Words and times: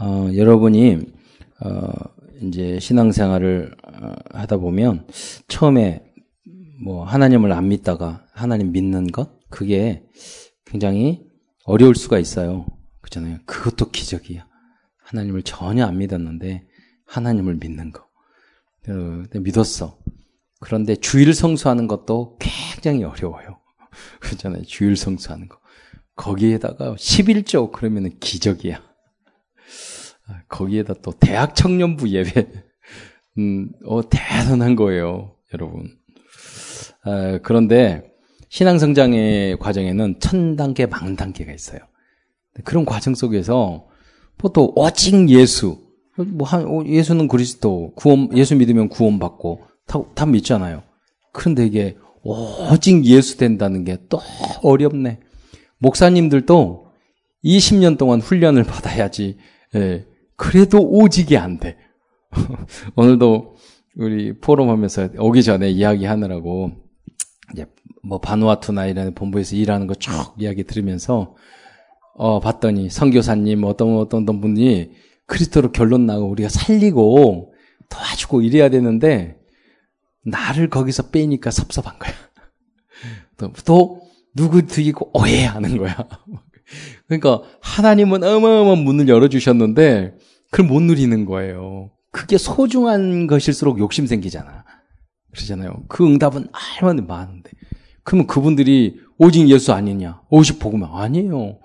어, 0.00 0.30
여러분이 0.34 0.98
어, 1.60 1.92
이제 2.42 2.80
신앙생활을 2.80 3.76
어, 3.86 4.14
하다 4.32 4.56
보면 4.56 5.06
처음에 5.46 6.02
뭐 6.82 7.04
하나님을 7.04 7.52
안 7.52 7.68
믿다가 7.68 8.24
하나님 8.32 8.72
믿는 8.72 9.08
것 9.08 9.38
그게 9.50 10.02
굉장히 10.64 11.22
어려울 11.64 11.94
수가 11.94 12.18
있어요. 12.18 12.66
그렇잖아요. 13.02 13.38
그것도 13.44 13.90
기적이야. 13.90 14.46
하나님을 15.04 15.42
전혀 15.42 15.84
안 15.84 15.98
믿었는데 15.98 16.66
하나님을 17.04 17.56
믿는 17.56 17.92
거. 17.92 18.06
어, 18.88 19.22
믿었어. 19.34 19.98
그런데 20.60 20.96
주일 20.96 21.34
성수하는 21.34 21.88
것도 21.88 22.38
굉장히 22.38 23.04
어려워요. 23.04 23.58
그렇잖아요. 24.20 24.62
주일 24.62 24.96
성수하는 24.96 25.48
거. 25.48 25.58
거기에다가 26.16 26.94
11조 26.94 27.72
그러면 27.72 28.18
기적이야. 28.18 28.89
아, 30.30 30.42
거기에다 30.48 30.94
또 31.02 31.12
대학 31.18 31.54
청년부 31.54 32.08
예배. 32.08 32.48
음, 33.38 33.70
어, 33.84 34.08
대단한 34.08 34.76
거예요. 34.76 35.34
여러분. 35.52 35.90
아, 37.04 37.38
그런데 37.42 38.10
신앙성장의 38.48 39.58
과정에는 39.58 40.16
천 40.20 40.56
단계, 40.56 40.86
만 40.86 41.16
단계가 41.16 41.52
있어요. 41.52 41.80
그런 42.64 42.84
과정 42.84 43.14
속에서 43.14 43.86
보통 44.38 44.72
오직 44.74 45.28
예수, 45.30 45.78
뭐 46.16 46.46
한, 46.46 46.86
예수는 46.86 47.28
그리스도, 47.28 47.92
구원, 47.94 48.36
예수 48.36 48.56
믿으면 48.56 48.88
구원받고 48.88 49.62
다, 49.86 50.00
다 50.14 50.26
믿잖아요. 50.26 50.82
그런데 51.32 51.66
이게 51.66 51.96
오직 52.22 53.04
예수 53.04 53.36
된다는 53.36 53.84
게 53.84 53.96
또 54.08 54.20
어렵네. 54.62 55.20
목사님들도 55.78 56.90
20년 57.44 57.96
동안 57.96 58.20
훈련을 58.20 58.64
받아야지, 58.64 59.38
예, 59.76 60.04
그래도 60.40 60.78
오직이 60.80 61.36
안 61.36 61.58
돼. 61.58 61.76
오늘도 62.96 63.56
우리 63.96 64.32
포럼 64.38 64.70
하면서 64.70 65.10
오기 65.18 65.42
전에 65.42 65.68
이야기 65.68 66.06
하느라고, 66.06 66.70
이제 67.52 67.66
뭐 68.02 68.20
바누아투나 68.20 68.86
이런 68.86 69.14
본부에서 69.14 69.54
일하는 69.54 69.86
거 69.86 69.92
쭉 69.92 70.10
이야기 70.38 70.64
들으면서, 70.64 71.36
어, 72.14 72.40
봤더니 72.40 72.88
선교사님 72.88 73.64
어떤 73.64 73.98
어떤 73.98 74.24
분이 74.40 74.92
그리스도로 75.26 75.72
결론 75.72 76.06
나고 76.06 76.30
우리가 76.30 76.48
살리고 76.48 77.52
도와주고 77.90 78.40
이래야 78.40 78.70
되는데 78.70 79.36
나를 80.24 80.70
거기서 80.70 81.10
빼니까 81.10 81.50
섭섭한 81.50 81.98
거야. 81.98 82.12
또, 83.36 83.52
또 83.66 84.00
누구 84.34 84.64
드이고 84.64 85.10
오해하는 85.12 85.76
거야. 85.76 85.96
그러니까 87.08 87.42
하나님은 87.60 88.24
어마어마한 88.24 88.78
문을 88.78 89.08
열어주셨는데 89.08 90.14
그걸 90.50 90.66
못 90.66 90.80
누리는 90.80 91.24
거예요. 91.24 91.90
그게 92.12 92.38
소중한 92.38 93.26
것일수록 93.26 93.78
욕심 93.78 94.06
생기잖아. 94.06 94.64
그러잖아요. 95.32 95.84
그 95.88 96.04
응답은 96.04 96.48
얼마나 96.82 97.02
많은데. 97.02 97.50
그러면 98.02 98.26
그분들이 98.26 98.98
오직 99.18 99.48
예수 99.48 99.72
아니냐? 99.72 100.22
오직 100.28 100.58
복음 100.58 100.84
아니에요. 100.84 101.58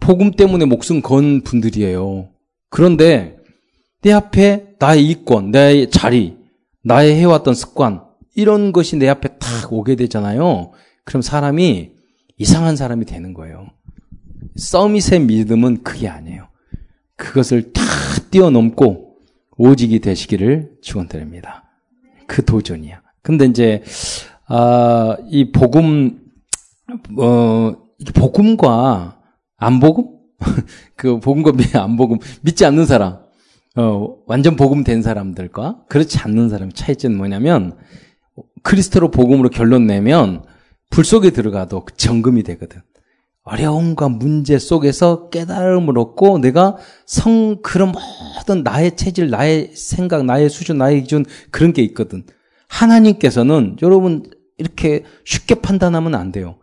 복음 0.00 0.32
때문에 0.32 0.64
목숨 0.64 1.00
건 1.00 1.42
분들이에요. 1.42 2.30
그런데 2.70 3.36
내 4.02 4.12
앞에 4.12 4.74
나의 4.78 5.04
이권, 5.08 5.50
나의 5.50 5.90
자리, 5.90 6.36
나의 6.82 7.16
해왔던 7.16 7.54
습관, 7.54 8.02
이런 8.34 8.72
것이 8.72 8.96
내 8.96 9.08
앞에 9.08 9.38
탁 9.38 9.72
오게 9.72 9.96
되잖아요. 9.96 10.72
그럼 11.04 11.22
사람이 11.22 11.92
이상한 12.36 12.76
사람이 12.76 13.04
되는 13.04 13.34
거예요. 13.34 13.68
서밋의 14.56 15.20
믿음은 15.20 15.82
그게 15.82 16.08
아니에요. 16.08 16.47
그것을 17.18 17.72
다 17.72 17.82
뛰어넘고 18.30 19.16
오직이 19.58 19.98
되시기를 19.98 20.78
축원드립니다. 20.80 21.64
그 22.26 22.44
도전이야. 22.44 23.02
근데 23.22 23.44
이제 23.44 23.82
아, 24.46 25.16
이 25.28 25.52
복음 25.52 26.20
어 27.18 27.76
복음과 28.14 29.20
안 29.58 29.80
복음 29.80 30.06
그 30.96 31.20
복음과 31.20 31.52
안 31.82 31.96
복음 31.96 32.18
믿지 32.40 32.64
않는 32.64 32.86
사람 32.86 33.18
어, 33.76 34.16
완전 34.26 34.56
복음 34.56 34.84
된 34.84 35.02
사람들과 35.02 35.84
그렇지 35.88 36.18
않는 36.20 36.48
사람의 36.48 36.72
차이점은 36.72 37.16
뭐냐면 37.16 37.76
크리스토로 38.62 39.10
복음으로 39.10 39.50
결론 39.50 39.86
내면 39.86 40.44
불 40.90 41.04
속에 41.04 41.30
들어가도 41.30 41.84
정금이 41.96 42.44
되거든. 42.44 42.80
어려움과 43.48 44.10
문제 44.10 44.58
속에서 44.58 45.30
깨달음을 45.30 45.98
얻고 45.98 46.38
내가 46.38 46.76
성 47.06 47.62
그런 47.62 47.92
모든 47.92 48.62
나의 48.62 48.96
체질, 48.96 49.30
나의 49.30 49.72
생각, 49.74 50.24
나의 50.24 50.50
수준, 50.50 50.78
나의 50.78 51.02
기준 51.02 51.24
그런 51.50 51.72
게 51.72 51.82
있거든. 51.82 52.24
하나님께서는 52.68 53.76
여러분 53.80 54.22
이렇게 54.58 55.04
쉽게 55.24 55.56
판단하면 55.56 56.14
안 56.14 56.30
돼요. 56.30 56.58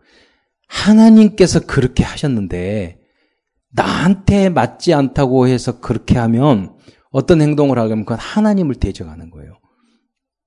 하나님께서 0.68 1.60
그렇게 1.60 2.04
하셨는데 2.04 3.00
나한테 3.72 4.48
맞지 4.48 4.94
않다고 4.94 5.48
해서 5.48 5.80
그렇게 5.80 6.18
하면 6.18 6.74
어떤 7.10 7.42
행동을 7.42 7.78
하면 7.78 8.04
그건 8.04 8.18
하나님을 8.18 8.76
대적하는 8.76 9.30
거예요. 9.30 9.58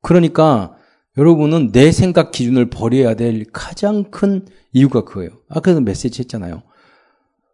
그러니까 0.01 0.75
여러분은 1.17 1.73
내 1.73 1.91
생각 1.91 2.31
기준을 2.31 2.69
버려야 2.69 3.15
될 3.15 3.43
가장 3.51 4.05
큰 4.09 4.45
이유가 4.71 5.03
그거예요. 5.03 5.31
아까도 5.49 5.81
메시지 5.81 6.21
했잖아요. 6.21 6.63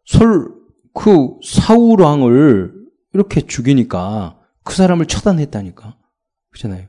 솔, 0.06 0.52
그 0.94 1.36
사울 1.44 2.02
왕을 2.02 2.74
이렇게 3.14 3.42
죽이니까 3.42 4.38
그 4.64 4.76
사람을 4.76 5.06
처단했다니까. 5.06 5.96
그렇잖아요. 6.52 6.88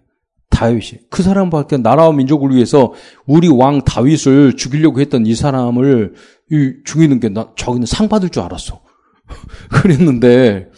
다윗이. 0.50 1.09
그 1.10 1.22
사람밖에 1.22 1.76
나라와 1.76 2.12
민족을 2.12 2.54
위해서 2.54 2.94
우리 3.26 3.48
왕 3.48 3.82
다윗을 3.82 4.56
죽이려고 4.56 5.00
했던 5.00 5.26
이 5.26 5.34
사람을 5.34 6.14
죽이는 6.84 7.20
게 7.20 7.28
나, 7.28 7.53
저기는 7.56 7.87
상 7.87 8.08
받을 8.08 8.31
줄 8.31 8.43
알았어. 8.43 8.82
그랬는데 9.70 10.70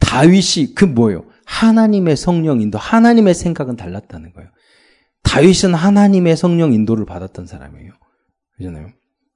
다윗이 0.00 0.74
그 0.74 0.84
뭐예요? 0.84 1.24
하나님의 1.44 2.16
성령 2.16 2.60
인도, 2.60 2.78
하나님의 2.78 3.34
생각은 3.34 3.76
달랐다는 3.76 4.32
거예요. 4.32 4.48
다윗은 5.22 5.74
하나님의 5.74 6.36
성령 6.36 6.72
인도를 6.72 7.04
받았던 7.04 7.46
사람이에요. 7.46 7.92
그잖아요. 8.62 8.88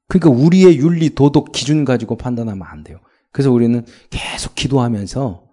그러니까 0.08 0.30
우리의 0.30 0.78
윤리, 0.78 1.14
도덕 1.14 1.52
기준 1.52 1.84
가지고 1.84 2.16
판단하면 2.16 2.66
안 2.66 2.84
돼요. 2.84 2.98
그래서 3.32 3.50
우리는 3.50 3.84
계속 4.10 4.54
기도하면서 4.54 5.44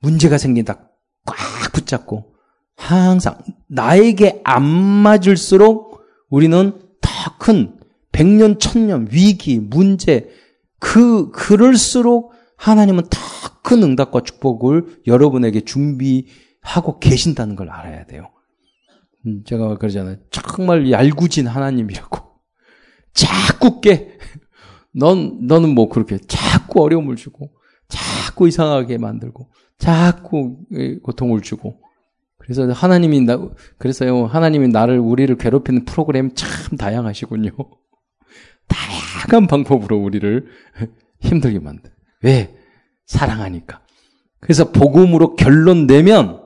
문제가 0.00 0.38
생긴다 0.38 0.90
꽉 1.26 1.72
붙잡고 1.72 2.34
항상 2.76 3.38
나에게 3.68 4.40
안 4.44 4.62
맞을수록 4.64 6.02
우리는 6.28 6.72
더 7.00 7.38
큰 7.38 7.78
백년, 8.12 8.58
천년, 8.58 9.08
위기, 9.10 9.58
문제, 9.58 10.30
그, 10.78 11.30
그럴수록 11.30 12.32
하나님은 12.56 13.04
더 13.10 13.34
큰 13.64 13.82
응답과 13.82 14.20
축복을 14.20 15.00
여러분에게 15.06 15.62
준비하고 15.62 16.98
계신다는 17.00 17.56
걸 17.56 17.70
알아야 17.70 18.04
돼요. 18.04 18.30
음, 19.26 19.42
제가 19.44 19.78
그러잖아요. 19.78 20.18
정말 20.30 20.90
얄궂은 20.90 21.46
하나님이라고. 21.46 22.33
자꾸 23.14 23.80
깨. 23.80 24.18
넌, 24.92 25.46
너는 25.46 25.74
뭐 25.74 25.88
그렇게 25.88 26.18
자꾸 26.18 26.82
어려움을 26.82 27.16
주고, 27.16 27.50
자꾸 27.88 28.46
이상하게 28.46 28.98
만들고, 28.98 29.50
자꾸 29.78 30.58
고통을 31.02 31.40
주고. 31.40 31.80
그래서 32.38 32.70
하나님이 32.70 33.22
나, 33.22 33.38
그래서요, 33.78 34.26
하나님이 34.26 34.68
나를, 34.68 34.98
우리를 34.98 35.34
괴롭히는 35.36 35.84
프로그램 35.84 36.34
참 36.34 36.76
다양하시군요. 36.76 37.50
다양한 38.68 39.46
방법으로 39.46 39.98
우리를 39.98 40.46
힘들게 41.20 41.58
만들. 41.58 41.90
왜? 42.22 42.54
사랑하니까. 43.06 43.80
그래서 44.40 44.72
복음으로 44.72 45.36
결론 45.36 45.86
내면 45.86 46.42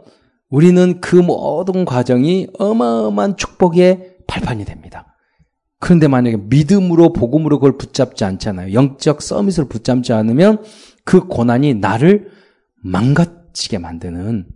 우리는 0.51 1.01
그 1.01 1.17
모든 1.17 1.85
과정이 1.85 2.49
어마어마한 2.59 3.37
축복의 3.37 4.19
발판이 4.27 4.65
됩니다. 4.65 5.08
그런데 5.81 6.09
만약에 6.09 6.37
믿음으로 6.49 7.13
복음으로 7.13 7.59
그걸 7.59 7.79
붙잡지 7.79 8.25
않잖아요. 8.25 8.73
영적 8.73 9.23
서밋을 9.23 9.69
붙잡지 9.69 10.13
않으면 10.13 10.63
그 11.05 11.27
고난이 11.27 11.75
나를 11.75 12.31
망가지게 12.83 13.79
만드는 13.79 14.47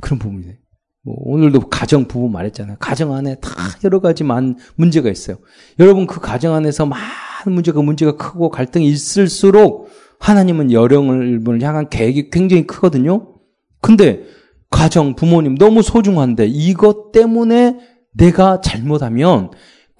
그런 0.00 0.18
부분이 0.18 0.44
돼요. 0.44 0.56
뭐 1.04 1.16
오늘도 1.18 1.68
가정 1.68 2.06
부부 2.06 2.28
말했잖아요. 2.28 2.76
가정 2.78 3.12
안에 3.12 3.36
다 3.36 3.50
여러 3.84 4.00
가지 4.00 4.24
만 4.24 4.56
문제가 4.76 5.10
있어요. 5.10 5.38
여러분 5.78 6.06
그 6.06 6.20
가정 6.20 6.54
안에서 6.54 6.86
많은 6.86 7.52
문제가 7.52 7.82
문제가 7.82 8.16
크고 8.16 8.50
갈등이 8.50 8.86
있을수록 8.86 9.90
하나님은 10.20 10.70
여령을 10.70 11.60
향한 11.62 11.88
계획이 11.88 12.30
굉장히 12.30 12.66
크거든요. 12.66 13.34
근데 13.80 14.22
가정 14.70 15.16
부모님 15.16 15.56
너무 15.56 15.82
소중한데 15.82 16.46
이것 16.46 17.10
때문에 17.12 17.78
내가 18.12 18.60
잘못하면 18.60 19.50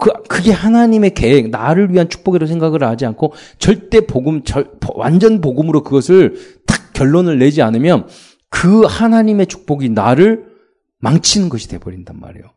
그, 0.03 0.11
그게 0.23 0.51
하나님의 0.51 1.13
계획, 1.13 1.49
나를 1.49 1.93
위한 1.93 2.09
축복이라고 2.09 2.45
생각을 2.45 2.83
하지 2.83 3.05
않고 3.05 3.31
절대 3.57 4.01
복음, 4.01 4.43
절, 4.43 4.69
완전 4.95 5.39
복음으로 5.39 5.81
그것을 5.81 6.35
탁 6.67 6.91
결론을 6.91 7.39
내지 7.39 7.61
않으면 7.61 8.09
그 8.49 8.81
하나님의 8.81 9.47
축복이 9.47 9.87
나를 9.87 10.43
망치는 10.99 11.47
것이 11.47 11.69
돼버린단 11.69 12.19
말이에요. 12.19 12.47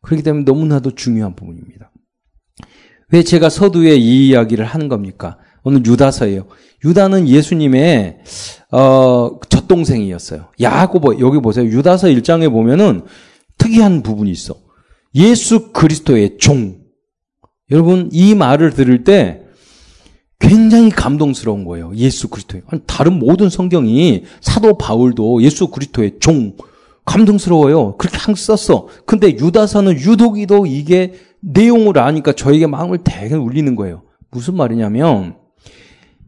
그렇기 0.00 0.22
때문에 0.22 0.44
너무나도 0.44 0.94
중요한 0.94 1.36
부분입니다. 1.36 1.92
왜 3.12 3.22
제가 3.22 3.50
서두에 3.50 3.96
이 3.96 4.28
이야기를 4.28 4.64
하는 4.64 4.88
겁니까? 4.88 5.36
오늘 5.62 5.84
유다서예요. 5.84 6.46
유다는 6.86 7.28
예수님의 7.28 8.20
어, 8.72 9.40
젖동생이었어요. 9.46 10.46
야고보 10.58 11.20
여기 11.20 11.38
보세요. 11.38 11.66
유다서 11.66 12.06
1장에 12.08 12.50
보면은 12.50 13.02
특이한 13.58 14.02
부분이 14.02 14.30
있어. 14.30 14.65
예수 15.16 15.72
그리스도의 15.72 16.36
종. 16.38 16.76
여러분 17.70 18.10
이 18.12 18.34
말을 18.34 18.70
들을 18.70 19.02
때 19.02 19.42
굉장히 20.38 20.90
감동스러운 20.90 21.64
거예요. 21.64 21.92
예수 21.96 22.28
그리스도의. 22.28 22.62
다른 22.86 23.18
모든 23.18 23.48
성경이 23.48 24.24
사도 24.40 24.76
바울도 24.76 25.42
예수 25.42 25.68
그리스도의 25.68 26.16
종 26.20 26.56
감동스러워요. 27.06 27.96
그렇게 27.96 28.18
항상 28.18 28.56
썼어. 28.56 28.88
근데 29.06 29.30
유다서는 29.30 29.94
유독이도 29.94 30.66
이게 30.66 31.14
내용을 31.40 31.98
아니까 31.98 32.32
저에게 32.32 32.66
마음을 32.66 32.98
되게 33.02 33.34
울리는 33.34 33.74
거예요. 33.74 34.02
무슨 34.30 34.56
말이냐면 34.56 35.36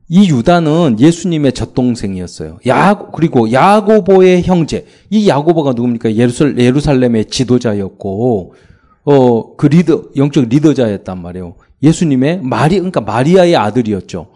이 0.08 0.30
유다는 0.30 0.96
예수님의 0.98 1.52
젖동생이었어요. 1.52 2.60
야 2.66 2.98
그리고 3.12 3.52
야고보의 3.52 4.44
형제. 4.44 4.86
이 5.10 5.28
야고보가 5.28 5.72
누굽니까? 5.72 6.14
예루살, 6.14 6.58
예루살렘의 6.58 7.26
지도자였고 7.26 8.54
어 9.08 9.56
그 9.56 9.66
리더 9.66 10.02
영적 10.16 10.48
리더자였단 10.48 11.22
말이에요. 11.22 11.56
예수님의 11.82 12.42
마리 12.42 12.76
그러니까 12.76 13.00
마리아의 13.00 13.56
아들이었죠. 13.56 14.28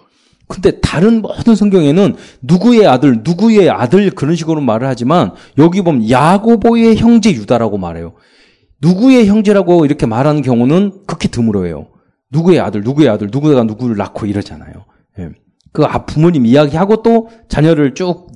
근데 0.49 0.81
다른 0.81 1.23
모든 1.23 1.55
성경에는 1.55 2.17
누구의 2.43 2.87
아들, 2.87 3.21
누구의 3.23 3.71
아들 3.71 4.11
그런 4.11 4.35
식으로 4.37 4.61
말을 4.61 4.87
하지만 4.87 5.33
여기 5.59 5.83
보면 5.83 6.11
야고보의 6.11 6.97
형제 6.97 7.33
유다라고 7.33 7.79
말해요. 7.79 8.15
누구의 8.81 9.27
형제라고 9.27 9.85
이렇게 9.85 10.07
말하는 10.07 10.43
경우는 10.43 11.05
극히 11.07 11.29
드물어요. 11.29 11.89
누구의 12.31 12.61
아들, 12.61 12.83
누구의 12.83 13.09
아들, 13.09 13.29
누구가 13.31 13.63
누구를 13.65 13.97
낳고 13.97 14.27
이러잖아요. 14.27 14.73
예. 15.21 15.31
그 15.73 15.87
부모님 16.07 16.45
이야기하고 16.47 17.03
또 17.03 17.29
자녀를 17.49 17.95
쭉 17.95 18.33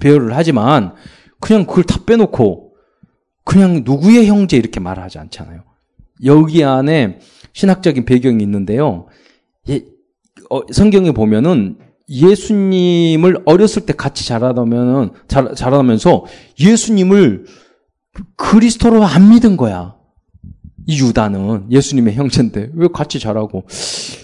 배열을 0.00 0.36
하지만 0.36 0.94
그냥 1.40 1.66
그걸 1.66 1.84
다 1.84 1.98
빼놓고 2.06 2.74
그냥 3.44 3.82
누구의 3.84 4.26
형제 4.26 4.56
이렇게 4.56 4.80
말하지 4.80 5.18
않잖아요. 5.18 5.69
여기 6.24 6.64
안에 6.64 7.18
신학적인 7.52 8.04
배경이 8.04 8.42
있는데요. 8.42 9.06
예, 9.68 9.84
어, 10.50 10.60
성경에 10.72 11.12
보면은 11.12 11.78
예수님을 12.08 13.42
어렸을 13.44 13.86
때 13.86 13.92
같이 13.92 14.26
자라다면은 14.26 15.10
자, 15.28 15.52
자라면서 15.54 16.24
예수님을 16.58 17.46
그리스도로 18.36 19.04
안 19.04 19.30
믿은 19.30 19.56
거야. 19.56 19.94
이 20.86 20.98
유다는 21.00 21.70
예수님의 21.70 22.14
형제인데 22.14 22.70
왜 22.74 22.88
같이 22.92 23.20
자라고 23.20 23.64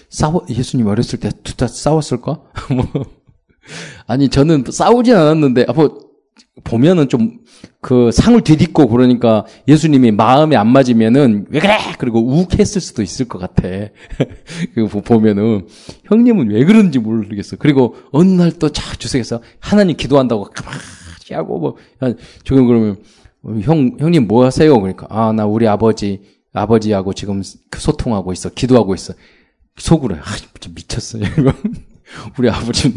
싸워 0.08 0.44
예수님 0.50 0.86
어렸을 0.88 1.20
때 1.20 1.30
둘 1.44 1.54
다 1.56 1.68
싸웠을까? 1.68 2.40
뭐 2.74 3.04
아니 4.06 4.28
저는 4.28 4.64
싸우진 4.68 5.14
않았는데 5.14 5.66
아, 5.68 5.72
뭐 5.72 6.05
보면은 6.64 7.08
좀 7.08 7.38
그 7.80 8.10
상을 8.10 8.40
뒤딛고 8.40 8.88
그러니까 8.88 9.46
예수님이 9.68 10.10
마음에 10.10 10.56
안 10.56 10.66
맞으면은 10.72 11.46
왜 11.50 11.60
그래? 11.60 11.78
그리고 11.98 12.20
욱했을 12.20 12.80
수도 12.80 13.00
있을 13.02 13.28
것 13.28 13.38
같아. 13.38 13.62
그 14.74 14.88
보면은 14.88 15.68
형님은 16.06 16.50
왜 16.50 16.64
그런지 16.64 16.98
모르겠어. 16.98 17.56
그리고 17.56 17.94
어느 18.10 18.28
날 18.30 18.50
또 18.58 18.70
자 18.70 18.94
주석에서 18.96 19.40
하나님 19.60 19.96
기도한다고 19.96 20.50
가만히 20.52 20.78
하고 21.32 21.58
뭐 21.60 21.76
지금 22.44 22.66
그러면 22.66 22.96
형 23.62 23.96
형님 24.00 24.26
뭐 24.26 24.44
하세요? 24.44 24.74
그러니까 24.80 25.06
아 25.10 25.32
나 25.32 25.46
우리 25.46 25.68
아버지 25.68 26.22
아버지하고 26.52 27.12
지금 27.12 27.42
소통하고 27.76 28.32
있어. 28.32 28.48
기도하고 28.50 28.94
있어. 28.96 29.14
속으로 29.76 30.16
아, 30.16 30.22
좀 30.58 30.74
미쳤어요. 30.74 31.22
이거. 31.38 31.52
우리 32.38 32.48
아버지는 32.48 32.96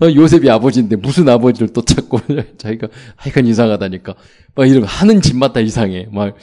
어, 0.00 0.06
요셉이 0.14 0.48
아버지인데 0.48 0.96
무슨 0.96 1.28
아버지를 1.28 1.72
또 1.72 1.82
찾고 1.84 2.20
자기가 2.58 2.88
하여간 3.16 3.46
이상하다니까 3.46 4.14
막 4.54 4.68
이런 4.68 4.84
하는 4.84 5.20
짓마다 5.20 5.60
이상해. 5.60 6.06
막 6.12 6.36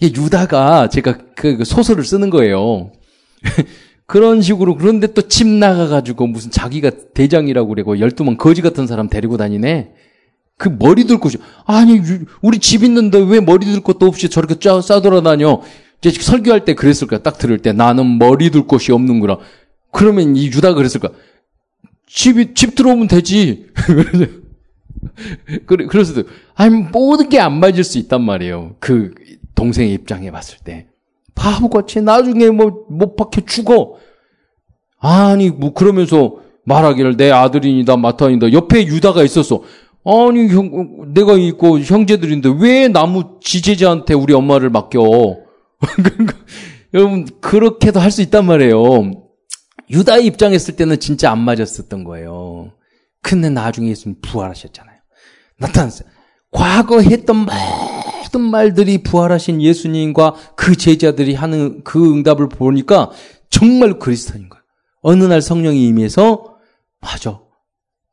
이게 0.00 0.20
유다가 0.20 0.88
제가 0.88 1.18
그, 1.36 1.58
그 1.58 1.64
소설을 1.64 2.04
쓰는 2.04 2.30
거예요. 2.30 2.92
그런 4.06 4.42
식으로 4.42 4.76
그런데 4.76 5.06
또 5.06 5.22
집 5.22 5.46
나가가지고 5.46 6.26
무슨 6.26 6.50
자기가 6.50 6.90
대장이라고 7.14 7.68
그러고 7.68 7.98
열두 7.98 8.24
명 8.24 8.36
거지 8.36 8.60
같은 8.60 8.86
사람 8.86 9.08
데리고 9.08 9.36
다니네. 9.36 9.92
그 10.58 10.68
머리 10.68 11.04
들 11.04 11.18
곳이 11.18 11.38
아니 11.64 12.00
우리 12.42 12.58
집 12.58 12.84
있는데 12.84 13.18
왜 13.18 13.40
머리 13.40 13.66
들 13.66 13.80
곳도 13.80 14.06
없이 14.06 14.28
저렇게 14.28 14.58
짜 14.58 14.80
싸돌아다녀? 14.80 15.62
이제 16.04 16.20
설교할 16.20 16.64
때 16.64 16.74
그랬을 16.74 17.06
거야. 17.06 17.20
딱 17.20 17.38
들을 17.38 17.58
때 17.58 17.72
나는 17.72 18.18
머리 18.18 18.50
둘 18.50 18.66
곳이 18.66 18.92
없는 18.92 19.20
거라. 19.20 19.38
그러면 19.92 20.34
이 20.36 20.46
유다 20.46 20.74
그랬을 20.74 21.00
거야. 21.00 21.12
집이 22.08 22.54
집 22.54 22.74
들어오면 22.74 23.06
되지. 23.08 23.66
그래 25.66 25.86
그래서 25.86 26.22
아니 26.54 26.74
모든 26.76 27.28
게 27.28 27.38
안 27.38 27.58
맞을 27.60 27.84
수 27.84 27.98
있단 27.98 28.22
말이에요. 28.22 28.76
그 28.80 29.14
동생의 29.54 29.92
입장에 29.94 30.30
봤을 30.30 30.58
때 30.64 30.86
바보같이 31.34 32.00
나중에 32.02 32.50
뭐 32.50 32.86
못 32.88 33.16
박혀 33.16 33.42
죽어. 33.44 33.96
아니 34.98 35.50
뭐 35.50 35.72
그러면서 35.72 36.36
말하기를 36.64 37.16
내 37.16 37.30
아들이니다 37.30 37.96
마타이다 37.96 38.52
옆에 38.52 38.86
유다가 38.86 39.22
있었어. 39.24 39.62
아니 40.04 40.48
형 40.48 41.12
내가 41.14 41.34
있고 41.34 41.78
형제들인데 41.80 42.54
왜 42.60 42.88
나무 42.88 43.38
지제자한테 43.40 44.14
우리 44.14 44.32
엄마를 44.34 44.70
맡겨? 44.70 45.00
여러분 46.94 47.26
그렇게도 47.40 47.98
할 48.00 48.10
수 48.10 48.22
있단 48.22 48.44
말이에요. 48.46 49.21
유다의 49.90 50.26
입장에 50.26 50.54
있을 50.54 50.76
때는 50.76 51.00
진짜 51.00 51.30
안 51.30 51.38
맞았었던 51.40 52.04
거예요. 52.04 52.72
근데 53.22 53.50
나중에 53.50 53.88
예수님 53.88 54.20
부활하셨잖아요. 54.22 54.96
나타났어요. 55.58 56.08
과거 56.50 57.00
했던 57.00 57.46
모든 57.46 58.40
말들이 58.40 59.02
부활하신 59.02 59.62
예수님과 59.62 60.34
그 60.56 60.76
제자들이 60.76 61.34
하는 61.34 61.82
그 61.84 62.12
응답을 62.12 62.48
보니까 62.48 63.10
정말 63.48 63.98
그리스도인 63.98 64.48
거예요. 64.48 64.62
어느 65.02 65.24
날 65.24 65.40
성령이 65.40 65.86
임해서 65.86 66.56
맞아. 67.00 67.40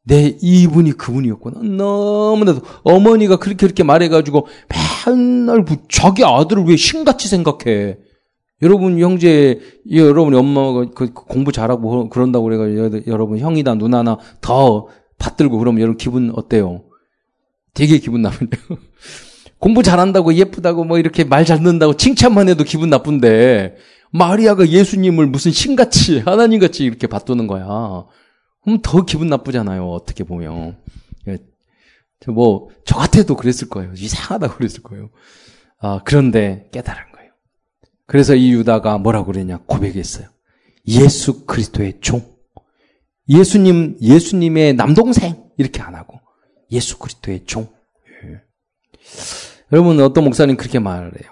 내 0.04 0.38
이분이 0.42 0.94
그분이었구나. 0.94 1.60
너무나도 1.62 2.62
어머니가 2.84 3.38
그렇게 3.38 3.68
그렇게 3.68 3.84
말해가지고 3.84 4.48
맨날 5.06 5.66
자기 5.88 6.24
아들을 6.24 6.64
왜 6.66 6.76
신같이 6.76 7.28
생각해? 7.28 7.98
여러분 8.62 9.00
형제, 9.00 9.60
여러분 9.92 10.34
엄마가 10.36 10.92
그 10.94 11.14
공부 11.14 11.52
잘하고 11.52 12.10
그런다고 12.10 12.46
그래가지고 12.46 13.12
여러분 13.12 13.40
형이다 13.40 13.76
누나나 13.76 14.18
더 14.42 14.88
받들고 15.18 15.58
그러면 15.60 15.82
여러분 15.82 15.98
기분 15.98 16.32
어때요? 16.36 16.84
되게 17.74 17.98
기분 18.00 18.22
나쁜데요. 18.22 18.62
공부 19.60 19.84
잘한다고 19.84 20.34
예쁘다고 20.34 20.84
뭐 20.86 20.98
이렇게 21.00 21.24
말 21.24 21.46
잘 21.46 21.58
듣는다고 21.58 21.96
칭찬만 21.96 22.50
해도 22.50 22.64
기분 22.64 22.90
나쁜데 22.90 23.76
마리아가 24.12 24.68
예수님을 24.68 25.28
무슨 25.28 25.52
신같이 25.52 26.20
하나님같이 26.20 26.84
이렇게 26.84 27.08
받두는 27.08 27.48
거야. 27.48 27.66
그럼 28.64 28.80
더 28.82 29.06
기분 29.06 29.28
나쁘잖아요. 29.28 29.88
어떻게 29.90 30.24
보면. 30.24 30.78
예. 31.28 31.38
뭐, 32.28 32.70
저 32.86 32.98
같아도 32.98 33.36
그랬을 33.36 33.70
거예요. 33.70 33.94
이상하다고 33.96 34.56
그랬을 34.56 34.84
거예요. 34.84 35.10
아, 35.80 36.02
그런데 36.04 36.68
깨달은. 36.74 37.09
그래서 38.10 38.34
이 38.34 38.52
유다가 38.54 38.98
뭐라고 38.98 39.28
그랬냐 39.28 39.60
고백했어요. 39.68 40.30
예수 40.88 41.46
그리스도의 41.46 42.00
종. 42.02 42.26
예수님, 43.30 43.98
예수님의 44.02 44.74
남동생. 44.74 45.36
이렇게 45.60 45.80
안 45.84 45.94
하고. 45.94 46.20
예수 46.72 46.98
그리스도의 46.98 47.44
종. 47.46 47.68
예. 48.24 48.42
여러분, 49.72 50.00
어떤 50.00 50.24
목사님 50.24 50.58
그렇게 50.58 50.80
말을 50.80 51.12
해요. 51.22 51.30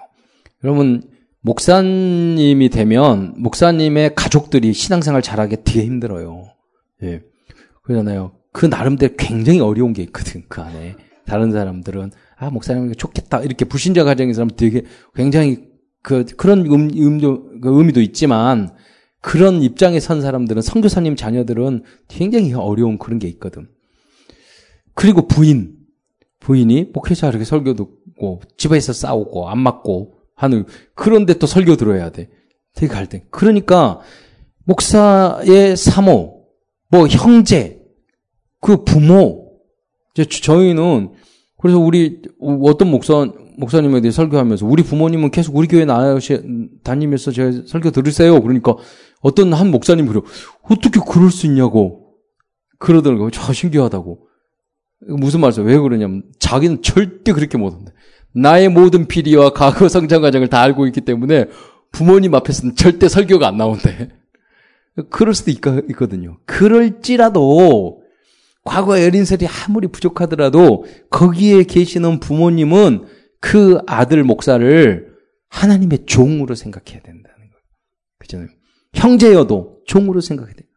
여러분, 0.64 1.02
목사님이 1.42 2.70
되면 2.70 3.34
목사님의 3.38 4.14
가족들이 4.14 4.72
신앙생활 4.74 5.24
잘하기 5.24 5.64
되게 5.64 5.84
힘들어요. 5.84 6.44
예. 7.02 7.24
그러잖아요. 7.82 8.34
그 8.54 8.68
나름대로 8.68 9.16
굉장히 9.18 9.62
어려운 9.62 9.94
게 9.94 10.04
있거든, 10.04 10.44
그 10.48 10.62
안에. 10.62 10.96
다른 11.26 11.52
사람들은, 11.52 12.12
아, 12.36 12.52
목사님 12.52 12.94
좋겠다. 12.94 13.42
이렇게 13.42 13.66
불신자 13.66 14.04
가정의 14.04 14.36
사람 14.36 14.50
되게 14.56 14.84
굉장히 15.16 15.67
그, 16.02 16.26
그런 16.26 16.66
음, 16.66 16.90
음도, 16.96 17.60
그 17.62 17.78
의미도 17.78 18.02
있지만, 18.02 18.76
그런 19.22 19.62
입장에 19.62 20.00
선 20.00 20.22
사람들은, 20.22 20.62
선교사님 20.62 21.16
자녀들은 21.16 21.84
굉장히 22.08 22.54
어려운 22.54 22.98
그런 22.98 23.20
게 23.20 23.28
있거든. 23.30 23.68
그리고 24.94 25.28
부인. 25.28 25.76
부인이 26.40 26.92
목회자 26.94 27.30
이렇게 27.30 27.44
설교 27.44 27.74
듣고, 27.74 28.42
집에서 28.58 28.94
싸우고, 28.94 29.50
안 29.50 29.60
맞고 29.60 30.20
하는, 30.36 30.66
그런데 30.94 31.34
또 31.34 31.48
설교 31.48 31.76
들어야 31.76 32.10
돼. 32.12 32.30
되게 32.74 32.94
갈등. 32.94 33.22
그러니까 33.32 34.00
목사의 34.66 35.76
사모, 35.76 36.46
뭐 36.90 37.08
형제, 37.08 37.82
그 38.62 38.84
부모, 38.84 39.48
저희는 40.26 41.12
그래서 41.60 41.80
우리 41.80 42.22
어떤 42.40 42.90
목사 42.90 43.28
목사님에 43.58 44.02
대해 44.02 44.12
설교하면서 44.12 44.66
우리 44.66 44.84
부모님은 44.84 45.32
계속 45.32 45.56
우리 45.56 45.68
교회 45.68 45.84
나시 45.84 46.42
다니면서 46.84 47.32
제가 47.32 47.52
설교 47.66 47.92
들으세요. 47.92 48.42
그러니까 48.42 48.76
어떤 49.22 49.52
한 49.54 49.72
목사님 49.72 50.08
그래 50.08 50.22
어떻게 50.64 51.00
그럴 51.00 51.32
수 51.32 51.48
있냐고 51.48 52.14
그러더라고요. 52.80 53.32
저 53.32 53.52
신기하다고. 53.52 54.28
무슨 55.08 55.42
말이죠? 55.42 55.64
왜 55.64 55.78
그러냐면 55.78 56.24
자기는 56.40 56.82
절대 56.82 57.34
그렇게 57.34 57.58
못한다. 57.58 57.92
나의 58.34 58.70
모든 58.70 59.08
비리와 59.08 59.52
과거 59.52 59.90
성장 59.90 60.22
과정을 60.22 60.48
다 60.48 60.62
알고 60.62 60.86
있기 60.88 61.02
때문에 61.02 61.46
부모님 61.92 62.36
앞에서는 62.36 62.76
절대 62.76 63.10
설교가 63.10 63.48
안 63.48 63.58
나온대. 63.58 64.10
그럴 65.10 65.34
수도 65.36 65.52
있, 65.52 65.62
거든요 65.62 66.40
그럴지라도 66.46 68.02
과거의 68.64 69.06
어린설이 69.06 69.48
아무리 69.48 69.88
부족하더라도 69.88 70.86
거기에 71.10 71.64
계시는 71.64 72.20
부모님은 72.20 73.06
그 73.40 73.80
아들 73.88 74.24
목사를 74.24 75.16
하나님의 75.50 76.06
종으로 76.06 76.56
생각해야 76.56 77.02
된다는 77.02 77.38
거예요. 77.38 77.64
그잖아요. 78.20 78.48
형제여도 78.94 79.82
종으로 79.86 80.22
생각해야 80.22 80.56
돼요. 80.56 80.68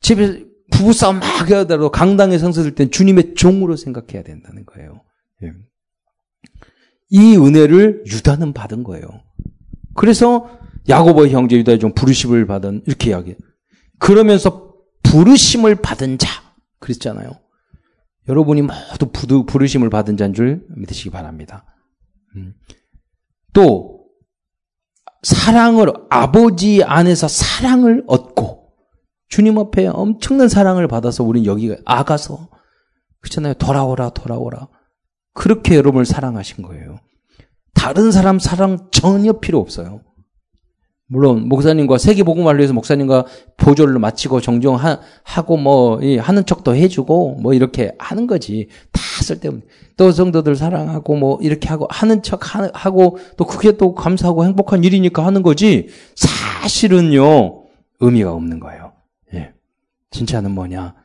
집에 0.00 0.44
부부싸움 0.72 1.20
막 1.20 1.50
하더라도 1.50 1.90
강당에 1.90 2.38
성서들 2.38 2.74
땐 2.74 2.90
주님의 2.90 3.34
종으로 3.34 3.76
생각해야 3.76 4.22
된다는 4.22 4.64
거예요. 4.66 5.02
예. 5.42 5.52
이 7.08 7.36
은혜를 7.36 8.04
유다는 8.06 8.52
받은 8.52 8.82
거예요. 8.82 9.06
그래서 9.94 10.58
야고보의 10.88 11.32
형제 11.32 11.56
유다의 11.56 11.78
종 11.78 11.94
부르심을 11.94 12.46
받은 12.46 12.82
이렇게 12.86 13.10
이야기해요. 13.10 13.38
그러면서 13.98 14.74
부르심을 15.02 15.76
받은 15.76 16.18
자 16.18 16.28
그랬잖아요. 16.80 17.30
여러분이 18.28 18.62
모두 18.62 19.46
부르심을 19.46 19.88
받은 19.88 20.16
자인 20.16 20.34
줄 20.34 20.64
믿으시기 20.68 21.10
바랍니다. 21.10 21.64
음. 22.36 22.54
또 23.52 24.06
사랑을 25.22 25.92
아버지 26.10 26.82
안에서 26.84 27.26
사랑을 27.28 28.04
얻고 28.06 28.66
주님 29.28 29.58
앞에 29.58 29.88
엄청난 29.88 30.48
사랑을 30.48 30.86
받아서 30.86 31.24
우리는 31.24 31.46
여기 31.46 31.74
아가서 31.84 32.48
그렇잖아요. 33.20 33.54
돌아오라 33.54 34.10
돌아오라. 34.10 34.68
그렇게 35.32 35.76
여러분을 35.76 36.06
사랑하신 36.06 36.62
거예요. 36.62 37.00
다른 37.74 38.12
사람 38.12 38.38
사랑 38.38 38.88
전혀 38.90 39.34
필요 39.34 39.58
없어요. 39.58 40.00
물론 41.08 41.48
목사님과 41.48 41.98
세계 41.98 42.24
복음을 42.24 42.56
위해서 42.56 42.74
목사님과 42.74 43.26
보조를 43.56 43.98
마치고 43.98 44.40
정정하고 44.40 45.56
뭐 45.56 46.00
하는 46.18 46.44
척도 46.44 46.74
해주고 46.74 47.36
뭐 47.40 47.54
이렇게 47.54 47.92
하는 47.98 48.26
거지 48.26 48.68
다 48.90 49.00
쓸데없는 49.22 49.62
또 49.96 50.10
성도들 50.10 50.56
사랑하고 50.56 51.16
뭐 51.16 51.38
이렇게 51.42 51.68
하고 51.68 51.86
하는 51.90 52.22
척 52.22 52.40
하고 52.74 53.18
또 53.36 53.46
그게 53.46 53.76
또 53.76 53.94
감사하고 53.94 54.44
행복한 54.44 54.82
일이니까 54.82 55.24
하는 55.24 55.42
거지 55.42 55.88
사실은요 56.16 57.64
의미가 58.00 58.32
없는 58.32 58.58
거예요. 58.58 58.92
예, 59.34 59.52
진짜는 60.10 60.50
뭐냐 60.50 60.96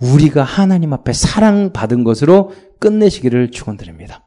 우리가 0.00 0.44
하나님 0.44 0.94
앞에 0.94 1.12
사랑 1.12 1.72
받은 1.72 2.04
것으로 2.04 2.52
끝내시기를 2.80 3.50
축원드립니다. 3.50 4.26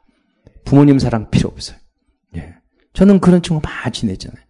부모님 0.65 0.99
사랑 0.99 1.31
필요 1.31 1.49
없어요. 1.49 1.77
예, 2.35 2.53
저는 2.93 3.19
그런 3.19 3.41
친구 3.41 3.59
많이 3.67 3.91
지냈잖아요. 3.91 4.48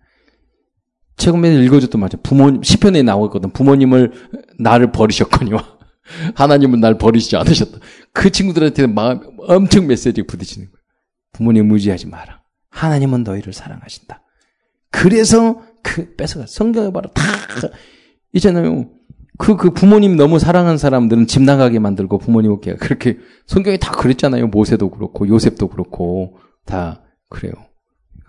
최근에 1.19 1.63
읽어줬던 1.65 1.99
말이죠. 1.99 2.17
부모님, 2.23 2.63
시편에 2.63 3.03
나오거든. 3.03 3.51
부모님을 3.51 4.13
나를 4.57 4.91
버리셨거니와 4.91 5.77
하나님은 6.33 6.79
날 6.79 6.97
버리시지 6.97 7.35
않으셨다. 7.35 7.79
그 8.13 8.31
친구들한테는 8.31 8.95
마음 8.95 9.19
엄청 9.39 9.85
메시지 9.85 10.23
부딪히는 10.23 10.69
거예요. 10.69 10.79
부모님 11.33 11.67
무지하지 11.67 12.07
마라. 12.07 12.41
하나님은 12.71 13.23
너희를 13.23 13.53
사랑하신다. 13.53 14.23
그래서 14.89 15.61
그 15.83 16.15
뺏어가. 16.15 16.45
성경에 16.47 16.91
바로 16.91 17.11
다 17.11 17.21
있잖아요. 18.33 18.89
그, 19.38 19.55
그 19.55 19.71
부모님 19.71 20.15
너무 20.15 20.39
사랑한 20.39 20.77
사람들은 20.77 21.27
집 21.27 21.43
나가게 21.43 21.79
만들고 21.79 22.17
부모님 22.17 22.51
어깨 22.51 22.75
그렇게 22.75 23.17
성경에 23.45 23.77
다 23.77 23.91
그랬잖아요. 23.91 24.47
모세도 24.47 24.89
그렇고 24.89 25.27
요셉도 25.27 25.67
그렇고 25.69 26.38
다 26.65 27.03
그래요. 27.29 27.53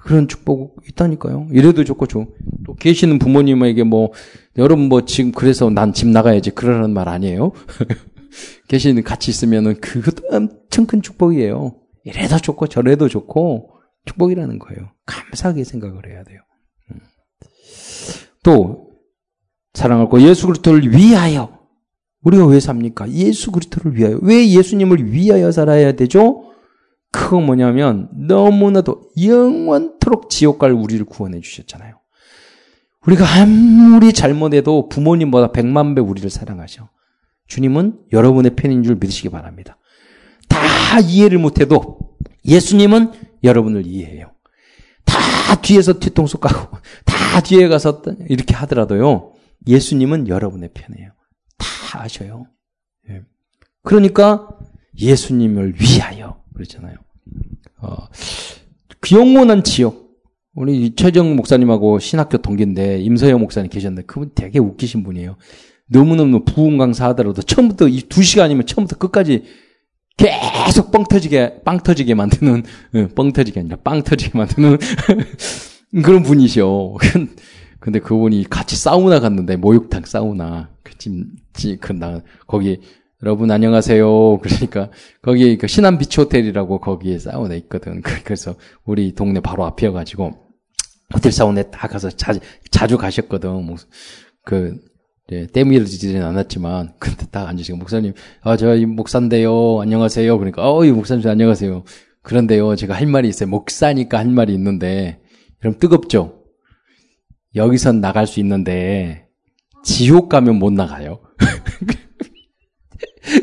그런 0.03 0.29
축복 0.29 0.83
있다니까요. 0.89 1.49
이래도 1.53 1.85
좋고 1.85 2.07
좋. 2.07 2.27
또 2.65 2.75
계시는 2.75 3.19
부모님에게 3.19 3.85
뭐 3.85 4.13
여러분 4.57 4.89
뭐 4.89 5.05
지금 5.05 5.33
그래서 5.33 5.69
난 5.71 5.93
집 5.93 6.09
나가야지 6.09 6.51
그러는 6.51 6.93
말 6.93 7.09
아니에요. 7.09 7.53
계시는 8.69 9.03
같이 9.03 9.31
있으면은 9.31 9.81
그것도 9.81 10.23
엄청 10.31 10.87
큰 10.87 11.03
축복이에요. 11.03 11.75
이래도 12.05 12.39
좋고 12.39 12.69
저래도 12.69 13.09
좋고 13.09 13.71
축복이라는 14.07 14.59
거예요. 14.59 14.91
감사하게 15.07 15.65
생각을 15.65 16.09
해야 16.09 16.23
돼요. 16.25 16.41
음. 16.93 17.01
또 18.43 18.89
사랑하고 19.75 20.21
예수 20.23 20.47
그리스도를 20.47 20.93
위하여 20.95 21.59
우리가 22.23 22.47
왜 22.47 22.59
삽니까? 22.61 23.11
예수 23.11 23.51
그리스도를 23.53 23.97
위하여 23.97 24.19
왜 24.23 24.49
예수님을 24.49 25.13
위하여 25.13 25.53
살아야 25.53 25.93
되죠? 25.93 26.50
그거 27.13 27.41
뭐냐면 27.41 28.09
너무나도 28.13 29.11
영원토록 29.21 30.31
지옥 30.31 30.59
갈 30.59 30.73
우리를 30.73 31.05
구원해 31.07 31.41
주셨잖아요. 31.41 31.99
우리가 33.07 33.25
아무리 33.41 34.13
잘못해도 34.13 34.89
부모님보다 34.89 35.53
백만 35.53 35.95
배 35.95 36.01
우리를 36.01 36.29
사랑하셔. 36.31 36.89
주님은 37.47 37.99
여러분의 38.13 38.55
편인 38.55 38.83
줄 38.85 38.97
믿으시기 38.97 39.29
바랍니다. 39.31 39.79
다 40.49 41.01
이해를 41.01 41.39
못해도 41.39 41.99
예수님은 42.45 43.13
여러분을 43.43 43.87
이해해요. 43.87 44.33
다 45.05 45.61
뒤에서 45.61 45.99
뒤통수 45.99 46.39
까고 46.39 46.77
다 47.05 47.41
뒤에 47.41 47.69
가서 47.69 48.03
이렇게 48.29 48.55
하더라도요. 48.55 49.33
예수님은 49.67 50.29
여러분의 50.29 50.71
편이에요. 50.73 51.11
다 51.59 52.03
아셔요. 52.03 52.47
예. 53.09 53.23
그러니까 53.83 54.49
예수님을 54.99 55.81
위하여 55.81 56.40
그랬잖아요. 56.61 56.95
어, 57.83 57.97
그 59.01 59.17
영원한 59.17 59.65
지옥. 59.65 60.11
우리 60.55 60.95
최정 60.95 61.37
목사님하고 61.37 62.01
신학교 62.01 62.39
동기인데 62.39 62.99
임서영 63.01 63.41
목사님 63.41 63.71
계셨는데 63.71 64.07
그분 64.07 64.33
되게 64.35 64.59
웃기신 64.59 65.05
분이에요. 65.05 65.37
너무너무 65.87 66.45
부흥 66.45 66.77
강사 66.77 67.09
하더라도 67.09 67.41
처음부터 67.43 67.89
이 67.89 68.03
두 68.09 68.23
시간이면 68.23 68.67
처음부터 68.67 68.99
끝까지 68.99 69.45
계속 70.17 70.91
뻥 70.91 71.05
터지게, 71.05 71.63
빵 71.65 71.79
터지게 71.79 72.15
만드는, 72.15 72.63
뻥 73.15 73.33
터지게 73.33 73.61
아니라 73.61 73.77
빵 73.83 74.03
터지게 74.03 74.37
만드는 74.37 74.77
그런 76.05 76.23
분이셔. 76.23 76.97
근데 77.79 78.01
그분이 78.01 78.45
같이 78.51 78.77
사우나 78.77 79.19
갔는데, 79.21 79.57
목욕탕 79.57 80.05
사우나. 80.05 80.69
그, 80.83 80.99
찜, 80.99 81.31
찜, 81.55 81.79
그, 81.81 81.93
나, 81.93 82.21
거기 82.47 82.81
여러분 83.23 83.51
안녕하세요. 83.51 84.39
그러니까 84.39 84.91
거기 85.21 85.59
그 85.59 85.67
신안 85.67 85.99
비치 85.99 86.21
호텔이라고 86.21 86.81
거기에 86.81 87.19
사우나 87.19 87.55
있거든. 87.57 88.01
그래서 88.25 88.55
우리 88.85 89.15
동네 89.15 89.41
바로 89.41 89.67
앞이어가지고 89.67 90.33
호텔 91.13 91.31
사우나에 91.31 91.65
다 91.65 91.87
가서 91.87 92.09
자주 92.09 92.41
자주 92.71 92.97
가셨거든. 92.97 93.67
뭐, 93.67 93.77
그 94.43 94.79
예, 95.33 95.47
때밀어지지는 95.47 96.23
않았지만 96.25 96.95
근데 96.99 97.27
딱 97.31 97.47
앉으시고 97.47 97.77
목사님 97.77 98.15
아저 98.41 98.75
목사인데요. 98.87 99.81
안녕하세요. 99.83 100.39
그러니까 100.39 100.73
어이 100.73 100.91
목사님 100.91 101.29
안녕하세요. 101.29 101.85
그런데요 102.23 102.75
제가 102.75 102.95
할 102.95 103.07
말이 103.07 103.29
있어요. 103.29 103.51
목사니까 103.51 104.19
할 104.19 104.29
말이 104.29 104.55
있는데 104.55 105.21
그럼 105.59 105.79
뜨겁죠. 105.79 106.43
여기선 107.55 108.01
나갈 108.01 108.27
수 108.27 108.41
있는데 108.41 109.27
지옥 109.85 110.31
가면 110.31 110.59
못 110.59 110.73
나가요. 110.73 111.21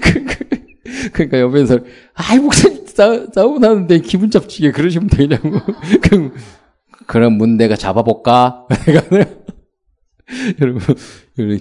그, 0.02 0.24
그, 0.26 1.12
그러니까 1.12 1.40
옆에서 1.40 1.80
아이 2.14 2.40
목사님 2.40 2.86
싸, 2.88 3.28
싸우고 3.34 3.60
나는데 3.60 4.00
기분 4.00 4.32
잡치게 4.32 4.72
그러시면 4.72 5.10
되냐고. 5.10 5.52
그럼 6.02 6.34
그럼 7.06 7.34
문제가 7.34 7.76
잡아볼까? 7.76 8.68
여러분 10.60 10.96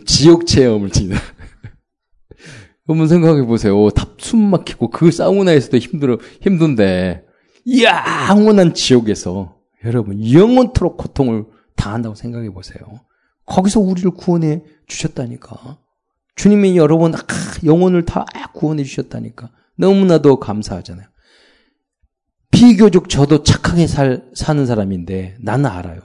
지옥 0.05 0.47
체험을 0.47 0.91
지나. 0.91 1.17
한번 2.87 3.09
생각해 3.09 3.45
보세요. 3.45 3.91
답숨 3.91 4.41
막히고 4.51 4.91
그 4.91 5.11
사우나에서도 5.11 5.77
힘들어 5.79 6.19
힘든데 6.41 7.25
영원한 8.29 8.75
지옥에서 8.75 9.57
여러분 9.85 10.25
영원토록 10.33 10.97
고통을 10.97 11.47
당한다고 11.75 12.15
생각해 12.15 12.51
보세요. 12.51 12.79
거기서 13.45 13.81
우리를 13.81 14.11
구원해 14.13 14.63
주셨다니까. 14.87 15.79
주님이 16.37 16.77
여러분 16.77 17.15
아, 17.15 17.19
영혼을 17.65 18.05
다 18.05 18.25
구원해 18.55 18.85
주셨다니까 18.85 19.51
너무나도 19.77 20.39
감사하잖아요. 20.39 21.07
비교적 22.51 23.09
저도 23.09 23.43
착하게 23.43 23.87
살, 23.87 24.31
사는 24.35 24.65
사람인데 24.65 25.37
나는 25.41 25.67
알아요. 25.67 26.01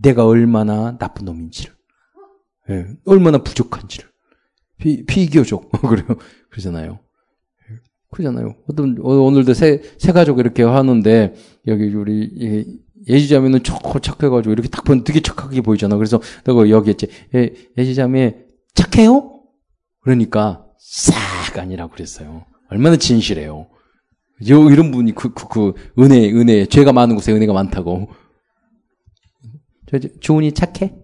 내가 0.00 0.26
얼마나 0.26 0.96
나쁜 0.98 1.24
놈인지를, 1.24 1.74
예, 2.70 2.86
얼마나 3.04 3.38
부족한지를. 3.38 4.08
비, 4.78 5.04
비교적. 5.04 5.70
그래요. 5.82 6.06
그러잖아요. 6.50 7.00
그러잖아요. 8.10 8.54
어떤, 8.68 8.96
어, 9.02 9.08
오늘도 9.08 9.54
새, 9.54 9.82
새 9.98 10.12
가족 10.12 10.38
이렇게 10.38 10.62
하는데, 10.62 11.34
여기 11.66 11.92
우리, 11.94 12.80
예지자매는 13.08 13.64
좋고 13.64 13.98
착해가지고 13.98 14.52
이렇게 14.52 14.68
딱 14.68 14.84
보면 14.84 15.02
되게 15.02 15.20
착하게 15.20 15.62
보이잖아. 15.62 15.96
그래서 15.96 16.20
내가 16.44 16.68
여기 16.70 16.90
했지. 16.90 17.08
예, 17.34 17.52
예지자매 17.76 18.36
착해요? 18.74 19.37
그러니까 20.00 20.64
싹 20.78 21.58
아니라고 21.58 21.92
그랬어요. 21.92 22.44
얼마나 22.70 22.96
진실해요. 22.96 23.68
요, 24.48 24.70
이런 24.70 24.90
분이 24.92 25.14
그, 25.14 25.32
그, 25.32 25.48
그, 25.48 25.74
은혜, 25.98 26.30
은혜, 26.30 26.66
죄가 26.66 26.92
많은 26.92 27.16
곳에 27.16 27.32
은혜가 27.32 27.52
많다고. 27.52 28.08
저, 29.90 29.98
주은이 30.20 30.52
착해? 30.52 30.94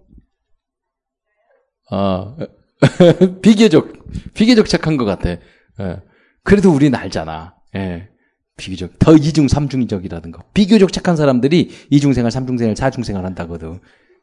아, 1.91 2.35
비교적, 3.41 3.93
비교적 4.33 4.67
착한 4.67 4.97
것 4.97 5.05
같아. 5.05 5.31
예. 5.31 6.01
그래도 6.43 6.71
우리는 6.71 6.97
알잖아. 6.97 7.55
예. 7.75 8.09
비교적. 8.57 8.97
더 8.99 9.15
이중, 9.15 9.47
삼중적이라든 9.47 10.31
가 10.31 10.43
비교적 10.53 10.93
착한 10.93 11.17
사람들이 11.17 11.71
이중생활, 11.89 12.31
삼중생활, 12.31 12.75
사중생활 12.75 13.25
한다거든. 13.25 13.79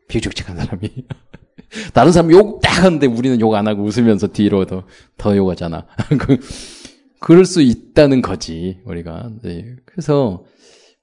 비교적 0.09 0.35
착한 0.35 0.57
사람이. 0.57 0.89
다른 1.95 2.13
사람 2.13 2.31
욕 2.33 2.61
딱 2.63 2.85
하는데 2.85 3.07
우리는 3.07 3.41
욕 3.41 3.55
안 3.55 3.69
하고 3.69 3.83
웃으면서 3.83 4.29
뒤로 4.29 4.65
더, 4.65 4.85
더 5.19 5.37
욕하잖아. 5.37 5.87
그, 6.19 6.39
그럴 7.21 7.45
수 7.45 7.61
있다는 7.63 8.23
거지, 8.23 8.79
우리가. 8.85 9.31
네. 9.43 9.65
그래서, 9.85 10.45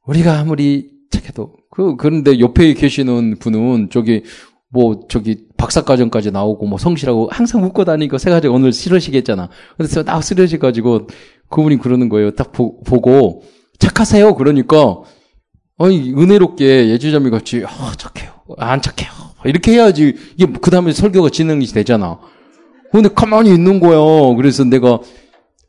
우리가 0.05 0.39
아무리 0.39 0.89
착해도, 1.11 1.55
그, 1.71 1.95
그런데 1.95 2.39
옆에 2.39 2.73
계시는 2.73 3.37
분은 3.39 3.89
저기, 3.91 4.23
뭐, 4.69 5.01
저기, 5.09 5.45
박사과정까지 5.57 6.31
나오고, 6.31 6.65
뭐, 6.67 6.77
성실하고, 6.77 7.29
항상 7.31 7.63
웃고 7.63 7.85
다니니까 7.85 8.17
세 8.17 8.29
가지 8.29 8.47
오늘 8.47 8.73
쓰러시겠잖아. 8.73 9.49
그래서 9.77 10.03
딱 10.03 10.21
쓰러져가지고, 10.21 11.07
그분이 11.49 11.77
그러는 11.77 12.09
거예요. 12.09 12.31
딱 12.31 12.51
보, 12.51 12.81
고 12.81 13.43
착하세요. 13.79 14.35
그러니까, 14.35 15.01
아니, 15.77 16.11
은혜롭게 16.11 16.89
예주자매 16.89 17.29
같이, 17.29 17.63
아, 17.65 17.93
착해요. 17.97 18.33
안 18.57 18.81
착해요. 18.81 19.09
이렇게 19.45 19.73
해야지, 19.73 20.15
이게, 20.37 20.51
그 20.61 20.69
다음에 20.71 20.91
설교가 20.91 21.29
진행이 21.29 21.65
되잖아. 21.67 22.19
근데 22.91 23.09
가만히 23.09 23.53
있는 23.53 23.79
거예요. 23.79 24.35
그래서 24.35 24.63
내가 24.63 24.99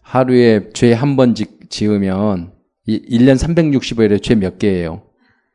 하루에 0.02 0.70
죄 0.72 0.92
한 0.94 1.16
번 1.16 1.34
지으면, 1.68 2.52
1년 2.88 3.36
365일에 3.38 4.22
죄 4.22 4.34
몇 4.34 4.58
개예요? 4.58 5.02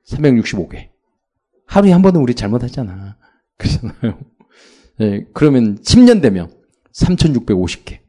365개. 0.07 0.89
하루에 1.67 1.91
한 1.91 2.01
번은 2.01 2.21
우리 2.21 2.35
잘못하잖아. 2.35 3.17
그렇잖아요. 3.57 4.19
네, 4.99 5.25
그러면 5.33 5.77
10년 5.81 6.21
되면 6.21 6.51
3,650개. 6.93 7.99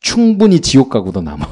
충분히 0.00 0.60
지옥 0.60 0.88
가고도 0.88 1.20
남아. 1.20 1.46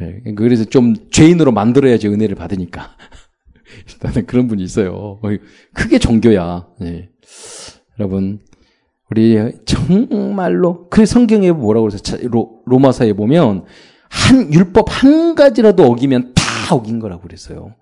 네, 0.00 0.22
그래서 0.36 0.64
좀 0.64 0.94
죄인으로 1.10 1.52
만들어야지 1.52 2.08
은혜를 2.08 2.36
받으니까. 2.36 2.96
일단은 3.90 4.26
그런 4.26 4.48
분이 4.48 4.62
있어요. 4.62 5.20
크게 5.74 5.98
종교야. 5.98 6.68
네. 6.80 7.10
여러분, 7.98 8.40
우리 9.10 9.36
정말로 9.64 10.88
그 10.88 11.06
성경에 11.06 11.52
뭐라고 11.52 11.88
그래서 11.88 12.16
로, 12.28 12.62
로마서에 12.66 13.12
보면 13.12 13.64
한 14.08 14.52
율법 14.52 14.86
한 14.88 15.34
가지라도 15.34 15.84
어기면 15.84 16.34
다 16.34 16.74
어긴 16.74 16.98
거라고 16.98 17.22
그랬어요. 17.22 17.74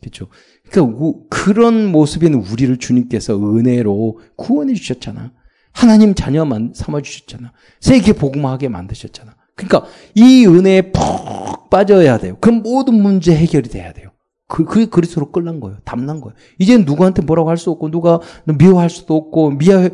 그렇죠? 0.00 0.28
그러니까 0.70 1.18
그런 1.28 1.90
모습인 1.90 2.34
우리를 2.34 2.76
주님께서 2.76 3.36
은혜로 3.36 4.20
구원해 4.36 4.74
주셨잖아. 4.74 5.32
하나님 5.72 6.14
자녀만 6.14 6.72
삼아 6.74 7.02
주셨잖아. 7.02 7.52
세계 7.80 8.12
복음하게 8.12 8.68
만드셨잖아. 8.68 9.34
그러니까 9.56 9.84
이 10.14 10.46
은혜에 10.46 10.92
푹 10.92 11.70
빠져야 11.70 12.18
돼요. 12.18 12.36
그럼 12.40 12.62
모든 12.62 12.94
문제 12.94 13.34
해결이 13.34 13.68
돼야 13.68 13.92
돼요. 13.92 14.10
그, 14.48 14.64
그게 14.64 14.86
그리스로 14.86 15.30
끌난 15.30 15.60
거예요. 15.60 15.78
담난 15.84 16.20
거예요. 16.20 16.34
이제는 16.58 16.84
누구한테 16.84 17.22
뭐라고 17.22 17.50
할 17.50 17.56
수 17.56 17.70
없고, 17.70 17.90
누가 17.90 18.20
미워할 18.58 18.90
수도 18.90 19.14
없고, 19.14 19.58
미워, 19.58 19.88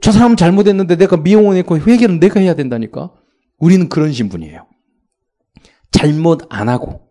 저 0.00 0.12
사람은 0.12 0.36
잘못했는데 0.36 0.96
내가 0.96 1.16
미워했고, 1.16 1.78
회개는 1.78 2.20
내가 2.20 2.38
해야 2.40 2.54
된다니까? 2.54 3.12
우리는 3.58 3.88
그런 3.88 4.12
신분이에요. 4.12 4.66
잘못 5.90 6.42
안 6.50 6.68
하고, 6.68 7.08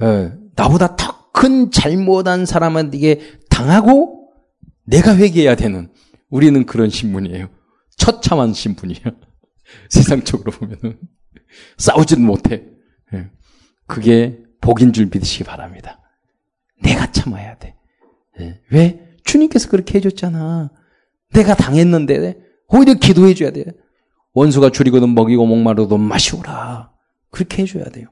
예, 0.00 0.32
나보다 0.54 0.96
더 0.96 1.22
큰 1.32 1.70
잘못한 1.70 2.46
사람한테 2.46 3.18
당하고 3.50 4.30
내가 4.84 5.16
회개해야 5.16 5.56
되는 5.56 5.90
우리는 6.28 6.64
그런 6.66 6.88
신분이에요. 6.90 7.48
처참한 7.96 8.52
신분이에요. 8.52 9.02
세상적으로 9.90 10.52
보면은 10.52 10.98
싸우지는 11.78 12.24
못해. 12.24 12.64
예. 13.14 13.30
그게 13.86 14.38
복인 14.62 14.94
줄 14.94 15.10
믿으시기 15.12 15.44
바랍니다. 15.44 16.00
내가 16.82 17.12
참아야 17.12 17.58
돼. 17.58 17.74
예. 18.40 18.60
왜? 18.70 19.16
주님께서 19.24 19.68
그렇게 19.68 19.98
해줬잖아. 19.98 20.70
내가 21.34 21.54
당했는데 21.54 22.38
오히려 22.68 22.94
기도해 22.94 23.34
줘야 23.34 23.50
돼. 23.50 23.64
원수가 24.32 24.70
줄이거든 24.70 25.14
먹이고 25.14 25.44
목마르도 25.44 25.98
마시오라. 25.98 26.90
그렇게 27.30 27.62
해줘야 27.62 27.84
돼요. 27.84 28.06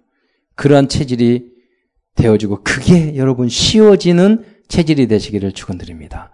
그러한 0.54 0.88
체질이 0.88 1.50
되어지고 2.16 2.62
그게 2.62 3.16
여러분 3.16 3.48
쉬워지는 3.48 4.44
체질이 4.68 5.08
되시기를 5.08 5.52
축원드립니다. 5.52 6.30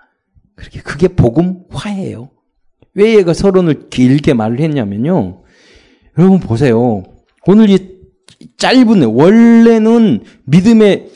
그렇게 0.56 0.80
그게 0.80 1.08
복음화예요. 1.08 2.30
왜 2.94 3.14
얘가 3.16 3.34
서론을 3.34 3.90
길게 3.90 4.34
말을 4.34 4.60
했냐면요. 4.60 5.44
여러분 6.18 6.40
보세요. 6.40 7.02
오늘 7.46 7.70
이 7.70 7.95
짧은 8.58 9.04
원래는 9.04 10.24
믿음의 10.44 11.08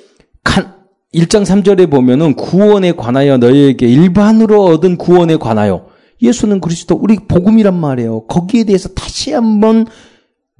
1장 1.14 1.44
3절에 1.44 1.90
보면은 1.90 2.34
구원에 2.34 2.92
관하여 2.92 3.36
너희에게 3.36 3.86
일반으로 3.88 4.64
얻은 4.64 4.96
구원에 4.96 5.36
관하여 5.36 5.86
예수는 6.22 6.60
그리스도 6.60 6.94
우리 6.94 7.16
복음이란 7.16 7.74
말이에요. 7.74 8.26
거기에 8.26 8.64
대해서 8.64 8.88
다시 8.90 9.32
한번 9.32 9.86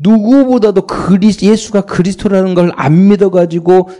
누구보다도 0.01 0.87
그리, 0.87 1.27
예수가 1.42 1.83
그리스도라는 1.83 2.55
걸 2.55 2.73
안 2.75 3.09
믿어가지고 3.09 3.90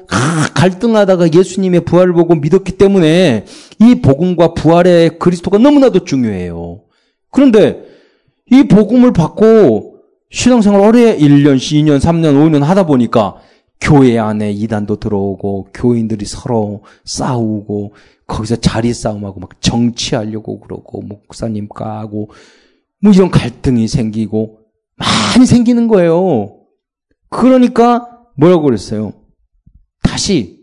갈등하다가 0.55 1.33
예수님의 1.35 1.81
부활을 1.85 2.15
보고 2.15 2.35
믿었기 2.35 2.73
때문에 2.73 3.45
이 3.79 3.95
복음과 3.97 4.55
부활의 4.55 5.19
그리스도가 5.19 5.59
너무나도 5.59 6.05
중요해요. 6.05 6.81
그런데 7.31 7.85
이 8.51 8.65
복음을 8.65 9.13
받고 9.13 9.90
신앙생활 10.31 10.81
오래 10.81 11.17
1년, 11.17 11.57
2년, 11.57 11.99
3년, 11.99 12.35
5년 12.35 12.61
하다 12.61 12.87
보니까 12.87 13.37
교회 13.81 14.19
안에 14.19 14.53
이단도 14.53 14.97
들어오고 14.97 15.69
교인들이 15.75 16.25
서로 16.25 16.85
싸우고 17.05 17.95
거기서 18.27 18.57
자리 18.57 18.95
싸움하고 18.95 19.41
막 19.41 19.61
정치하려고 19.61 20.61
그러고 20.61 21.03
목사님 21.03 21.69
까고 21.69 22.31
뭐 23.03 23.13
이런 23.13 23.31
갈등이 23.31 23.89
생기고 23.89 24.61
많이 24.97 25.47
생기는 25.47 25.89
거예요. 25.89 26.59
그러니까 27.29 28.07
뭐라고 28.37 28.63
그랬어요? 28.63 29.15
다시 30.03 30.61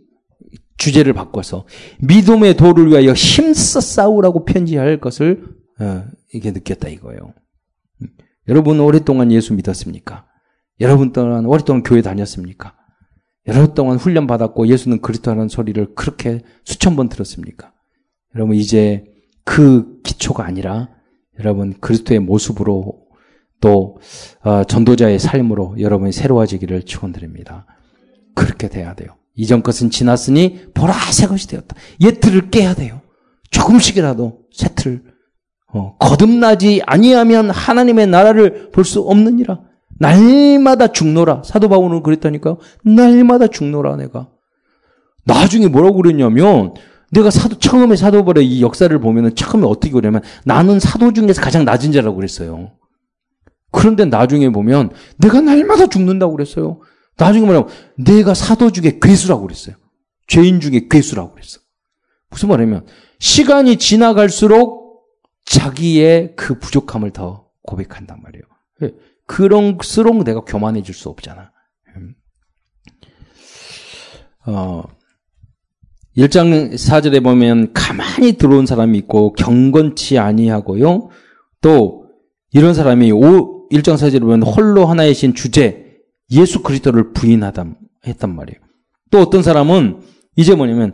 주제를 0.77 1.13
바꿔서 1.13 1.65
믿음의 1.99 2.56
도를 2.56 2.89
위하여 2.89 3.13
힘써 3.13 3.82
싸우라고 3.82 4.45
편지할 4.45 4.99
것을 4.99 5.43
어, 5.80 6.03
이게 6.34 6.51
느꼈다 6.51 6.88
이거예요. 6.88 7.34
여러분 8.47 8.79
오랫동안 8.79 9.31
예수 9.31 9.53
믿었습니까? 9.53 10.25
여러분 10.79 11.12
동안 11.12 11.45
오랫동안 11.45 11.83
교회 11.83 12.01
다녔습니까? 12.01 12.75
여러 13.47 13.73
동안 13.73 13.97
훈련 13.97 14.27
받았고 14.27 14.67
예수는 14.67 15.01
그리스도라는 15.01 15.47
소리를 15.47 15.95
그렇게 15.95 16.41
수천 16.65 16.95
번 16.95 17.10
들었습니까? 17.10 17.73
여러분 18.36 18.55
이제 18.55 19.05
그 19.43 20.01
기초가 20.03 20.45
아니라 20.45 20.89
여러분 21.39 21.73
그리스도의 21.79 22.19
모습으로 22.19 23.07
또 23.62 23.97
어, 24.43 24.63
전도자의 24.65 25.19
삶으로 25.19 25.75
여러분이 25.79 26.12
새로워지기를 26.12 26.83
축원드립니다. 26.83 27.65
그렇게 28.36 28.67
돼야 28.67 28.93
돼요. 28.93 29.15
이전 29.33 29.63
것은 29.63 29.89
지났으니 29.89 30.71
보라 30.73 30.93
새 31.12 31.27
것이 31.27 31.47
되었다. 31.47 31.75
옛틀을 32.01 32.49
깨야 32.49 32.75
돼요. 32.75 33.01
조금씩이라도 33.51 34.41
새 34.51 34.69
틀. 34.75 35.03
어, 35.77 35.95
거듭나지 35.97 36.81
아니하면 36.85 37.49
하나님의 37.49 38.07
나라를 38.07 38.71
볼 38.71 38.83
수 38.83 39.01
없느니라. 39.01 39.59
날마다 39.99 40.87
죽노라. 40.87 41.41
사도 41.43 41.69
바울은 41.69 42.03
그랬다니까요. 42.03 42.57
날마다 42.83 43.47
죽노라 43.47 43.95
내가. 43.97 44.29
나중에 45.25 45.67
뭐라고 45.67 45.97
그랬냐면 45.97 46.73
내가 47.11 47.29
사도 47.29 47.57
처음에 47.57 47.95
사도 47.95 48.23
바울의 48.23 48.47
이 48.47 48.61
역사를 48.61 48.97
보면은 48.99 49.35
처음에 49.35 49.65
어떻게 49.65 49.91
그러냐면 49.91 50.21
나는 50.45 50.79
사도 50.79 51.13
중에서 51.13 51.41
가장 51.41 51.65
낮은 51.65 51.91
자라고 51.91 52.15
그랬어요. 52.15 52.71
그런데 53.71 54.05
나중에 54.05 54.49
보면 54.49 54.91
내가 55.17 55.41
날마다 55.41 55.87
죽는다고 55.87 56.33
그랬어요. 56.33 56.79
나중에 57.17 57.45
뭐냐면 57.45 57.67
내가 57.97 58.33
사도 58.33 58.71
중에 58.71 58.99
괴수라고 59.01 59.41
그랬어요. 59.43 59.75
죄인 60.27 60.59
중에 60.59 60.87
괴수라고 60.89 61.33
그랬어. 61.33 61.59
무슨 62.29 62.49
말이냐면 62.49 62.85
시간이 63.19 63.77
지나갈수록 63.77 64.87
자기의 65.47 66.33
그 66.36 66.60
부족함을 66.60 67.12
더 67.12 67.47
고백한단 67.63 68.21
말이에요. 68.21 68.43
예, 68.83 68.91
그런수록 69.25 70.23
내가 70.23 70.41
교만해질 70.41 70.93
수 70.93 71.10
없잖아. 71.10 71.51
음. 71.95 72.15
어, 74.45 74.83
1장 76.17 76.73
4절에 76.73 77.23
보면 77.23 77.73
가만히 77.73 78.33
들어온 78.33 78.65
사람이 78.65 78.97
있고 78.99 79.33
경건치 79.33 80.17
아니하고요. 80.17 81.10
또 81.62 82.05
이런 82.51 82.73
사람이 82.73 83.12
5, 83.12 83.69
1장 83.69 83.95
4절에 83.95 84.21
보면 84.21 84.43
홀로 84.43 84.86
하나의 84.86 85.13
신 85.13 85.33
주제 85.33 85.95
예수 86.31 86.62
그리스도를 86.62 87.13
부인하다 87.13 87.65
했단 88.05 88.36
말이에요. 88.36 88.60
또 89.12 89.19
어떤 89.19 89.43
사람은 89.43 90.01
이제 90.36 90.55
뭐냐면 90.55 90.93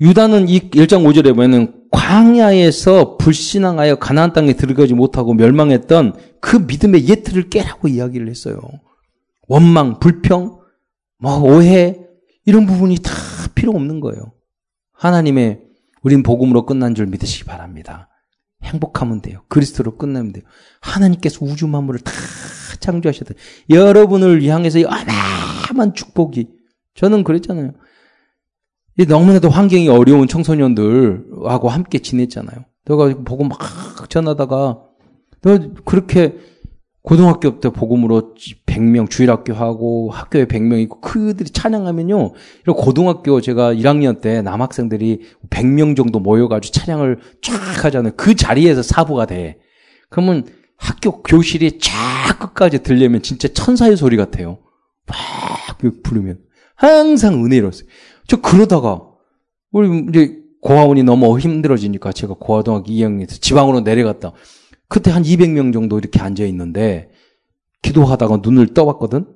유다는 0.00 0.48
이 0.48 0.70
1장 0.70 1.04
5절에 1.04 1.34
보면은 1.34 1.84
광야에서 1.90 3.16
불신앙하여 3.16 3.96
가나안 3.96 4.32
땅에 4.32 4.52
들어가지 4.52 4.94
못하고 4.94 5.32
멸망했던 5.34 6.14
그 6.40 6.56
믿음의 6.56 7.08
예틀을 7.08 7.48
깨라고 7.48 7.88
이야기를 7.88 8.28
했어요. 8.28 8.60
원망, 9.48 9.98
불평, 10.00 10.58
뭐 11.18 11.38
오해 11.38 11.98
이런 12.44 12.66
부분이 12.66 12.98
다 12.98 13.12
필요 13.54 13.72
없는 13.72 14.00
거예요. 14.00 14.32
하나님의 14.92 15.62
우린 16.02 16.22
복음으로 16.22 16.66
끝난 16.66 16.94
줄 16.94 17.06
믿으시기 17.06 17.44
바랍니다. 17.44 18.08
행복하면 18.62 19.22
돼요. 19.22 19.42
그리스도로 19.48 19.96
끝나면 19.96 20.32
돼요. 20.32 20.44
하나님께서 20.80 21.44
우주 21.44 21.66
만물을 21.66 22.00
다 22.00 22.12
창조하셨다. 22.80 23.34
여러분을 23.70 24.44
향해서 24.44 24.80
어마어마한 24.80 25.94
축복이 25.94 26.48
저는 26.94 27.24
그랬잖아요. 27.24 27.72
너무나도 29.04 29.50
환경이 29.50 29.88
어려운 29.88 30.26
청소년들하고 30.26 31.68
함께 31.68 31.98
지냈잖아요. 31.98 32.64
내가 32.86 33.14
보고 33.24 33.44
막 33.44 33.58
전하다가 34.08 34.78
너 35.42 35.58
그렇게 35.84 36.36
고등학교 37.02 37.60
때 37.60 37.68
복음으로 37.68 38.34
100명 38.66 39.08
주일학교 39.08 39.54
하고 39.54 40.10
학교에 40.10 40.46
100명 40.46 40.80
있고 40.82 41.00
그들이 41.00 41.50
찬양하면요. 41.50 42.32
이런 42.64 42.76
고등학교 42.76 43.40
제가 43.40 43.74
1학년 43.74 44.20
때 44.20 44.42
남학생들이 44.42 45.20
100명 45.48 45.96
정도 45.96 46.18
모여가지고 46.18 46.72
찬양을 46.72 47.18
쫙 47.42 47.84
하잖아요. 47.84 48.14
그 48.16 48.34
자리에서 48.34 48.82
사부가 48.82 49.26
돼. 49.26 49.58
그러면 50.10 50.46
학교 50.76 51.22
교실이 51.22 51.78
쫙 51.78 52.38
끝까지 52.40 52.82
들려면 52.82 53.22
진짜 53.22 53.46
천사의 53.48 53.96
소리 53.96 54.16
같아요. 54.16 54.58
막 55.06 55.16
부르면 56.02 56.40
항상 56.74 57.44
은혜로웠어요. 57.44 57.88
저 58.26 58.40
그러다가 58.40 59.02
우리 59.72 60.06
이제 60.08 60.42
고아원이 60.62 61.02
너무 61.02 61.38
힘들어지니까 61.38 62.12
제가 62.12 62.34
고아동학교 62.38 62.86
2학년에서 62.86 63.40
지방으로 63.40 63.80
내려갔다. 63.80 64.32
그때 64.88 65.10
한 65.10 65.22
200명 65.22 65.72
정도 65.72 65.98
이렇게 65.98 66.20
앉아 66.20 66.44
있는데 66.44 67.10
기도하다가 67.82 68.40
눈을 68.42 68.74
떠봤거든. 68.74 69.26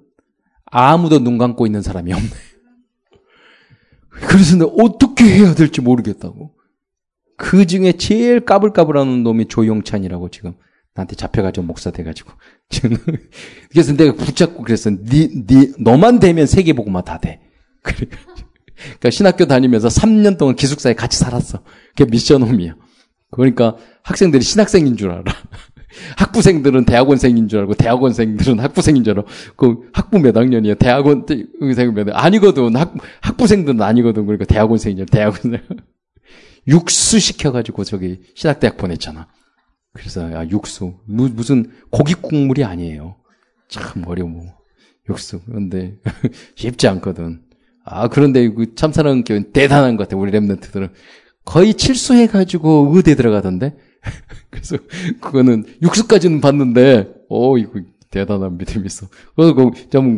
아무도 0.64 1.18
눈 1.18 1.38
감고 1.38 1.66
있는 1.66 1.82
사람이 1.82 2.12
없네. 2.12 2.28
그래서 4.28 4.56
내가 4.56 4.70
어떻게 4.78 5.24
해야 5.24 5.54
될지 5.54 5.80
모르겠다고. 5.80 6.54
그 7.36 7.66
중에 7.66 7.92
제일 7.92 8.40
까불까불하는 8.40 9.22
놈이 9.22 9.48
조용찬이라고 9.48 10.28
지금 10.30 10.54
나한테 10.94 11.16
잡혀가지고 11.16 11.66
목사 11.66 11.90
돼가지고 11.90 12.32
지금 12.68 12.96
그래서 13.70 13.94
내가 13.94 14.14
붙잡고 14.14 14.62
그랬어. 14.62 14.90
니, 14.90 15.46
니 15.46 15.72
너만 15.78 16.20
되면 16.20 16.46
세계 16.46 16.72
보고만 16.72 17.04
다 17.04 17.18
돼. 17.18 17.40
그래. 17.82 18.08
그러니까 18.84 19.10
신학교 19.10 19.46
다니면서 19.46 19.88
3년 19.88 20.38
동안 20.38 20.56
기숙사에 20.56 20.94
같이 20.94 21.18
살았어. 21.18 21.62
그게 21.96 22.10
미션홈이야. 22.10 22.74
그러니까 23.30 23.76
학생들이 24.02 24.42
신학생인 24.42 24.96
줄 24.96 25.10
알아. 25.10 25.24
학부생들은 26.18 26.84
대학원생인 26.84 27.48
줄 27.48 27.60
알고 27.60 27.74
대학원생들은 27.74 28.60
학부생인 28.60 29.04
줄 29.04 29.12
알아. 29.14 29.24
그 29.56 29.90
학부 29.92 30.18
몇 30.18 30.36
학년이야? 30.36 30.74
대학원 30.74 31.26
생 31.26 31.94
몇 31.94 32.08
아니거든. 32.12 32.76
학 32.76 32.94
학부생들은 33.20 33.82
아니거든. 33.82 34.24
그러니까 34.26 34.44
대학원생인 34.44 34.98
줄 34.98 35.06
대학원생. 35.06 35.60
육수 36.68 37.18
시켜가지고 37.18 37.84
저기 37.84 38.20
신학대학 38.34 38.76
보냈잖아. 38.76 39.28
그래서 39.92 40.30
야 40.32 40.46
육수 40.48 41.00
무슨 41.06 41.72
고기 41.90 42.14
국물이 42.14 42.64
아니에요. 42.64 43.16
참 43.68 44.04
어려워. 44.06 44.42
육수 45.08 45.40
그런데 45.44 45.96
쉽지 46.54 46.86
않거든. 46.88 47.42
아 47.90 48.08
그런데 48.08 48.48
그 48.48 48.74
참사랑 48.74 49.24
교회 49.24 49.42
대단한 49.52 49.96
것 49.96 50.04
같아. 50.04 50.16
우리 50.16 50.30
랩런트들은 50.30 50.90
거의 51.44 51.74
칠수해가지고 51.74 52.92
의대 52.94 53.16
들어가던데. 53.16 53.76
그래서 54.48 54.76
그거는 55.20 55.64
육수까지는 55.82 56.40
봤는데, 56.40 57.12
어 57.28 57.58
이거 57.58 57.80
대단한 58.10 58.56
믿음이 58.58 58.86
있어. 58.86 59.08
그래서 59.34 59.54
그 59.54 59.70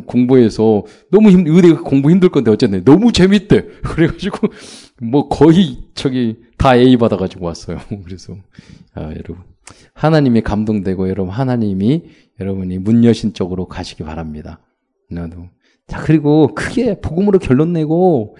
공부해서 0.07 0.85
너무 1.11 1.31
힘 1.31 1.47
의대 1.47 1.73
공부 1.73 2.11
힘들 2.11 2.29
건데 2.29 2.51
어쨌네. 2.51 2.85
너무 2.85 3.11
재밌대. 3.11 3.67
그래가지고 3.83 4.49
뭐 5.01 5.29
거의 5.29 5.79
저기 5.95 6.37
다 6.59 6.77
A 6.77 6.97
받아가지고 6.97 7.47
왔어요. 7.47 7.79
그래서 8.05 8.37
아 8.95 9.03
여러분 9.03 9.39
하나님이 9.95 10.43
감동되고 10.43 11.09
여러분 11.09 11.33
하나님이 11.33 12.05
여러분이 12.39 12.79
문 12.79 13.05
여신 13.05 13.33
쪽으로 13.33 13.67
가시기 13.67 14.05
바랍니다. 14.05 14.61
나도 15.11 15.49
자 15.93 16.01
그리고 16.01 16.55
크게 16.55 17.03
복음으로 17.03 17.39
결론 17.39 17.75
내고 17.75 18.35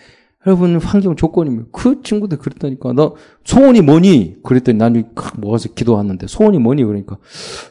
여러분 0.47 0.77
환경 0.81 1.17
조건이면 1.17 1.67
그 1.71 2.01
친구들 2.03 2.39
그랬다니까. 2.39 2.95
나 2.95 3.11
소원이 3.45 3.83
뭐니? 3.83 4.37
그랬더니 4.43 4.79
나는 4.79 5.13
모아서 5.37 5.69
기도하는데 5.69 6.27
소원이 6.27 6.59
뭐니? 6.59 6.83
그러니까 6.83 7.19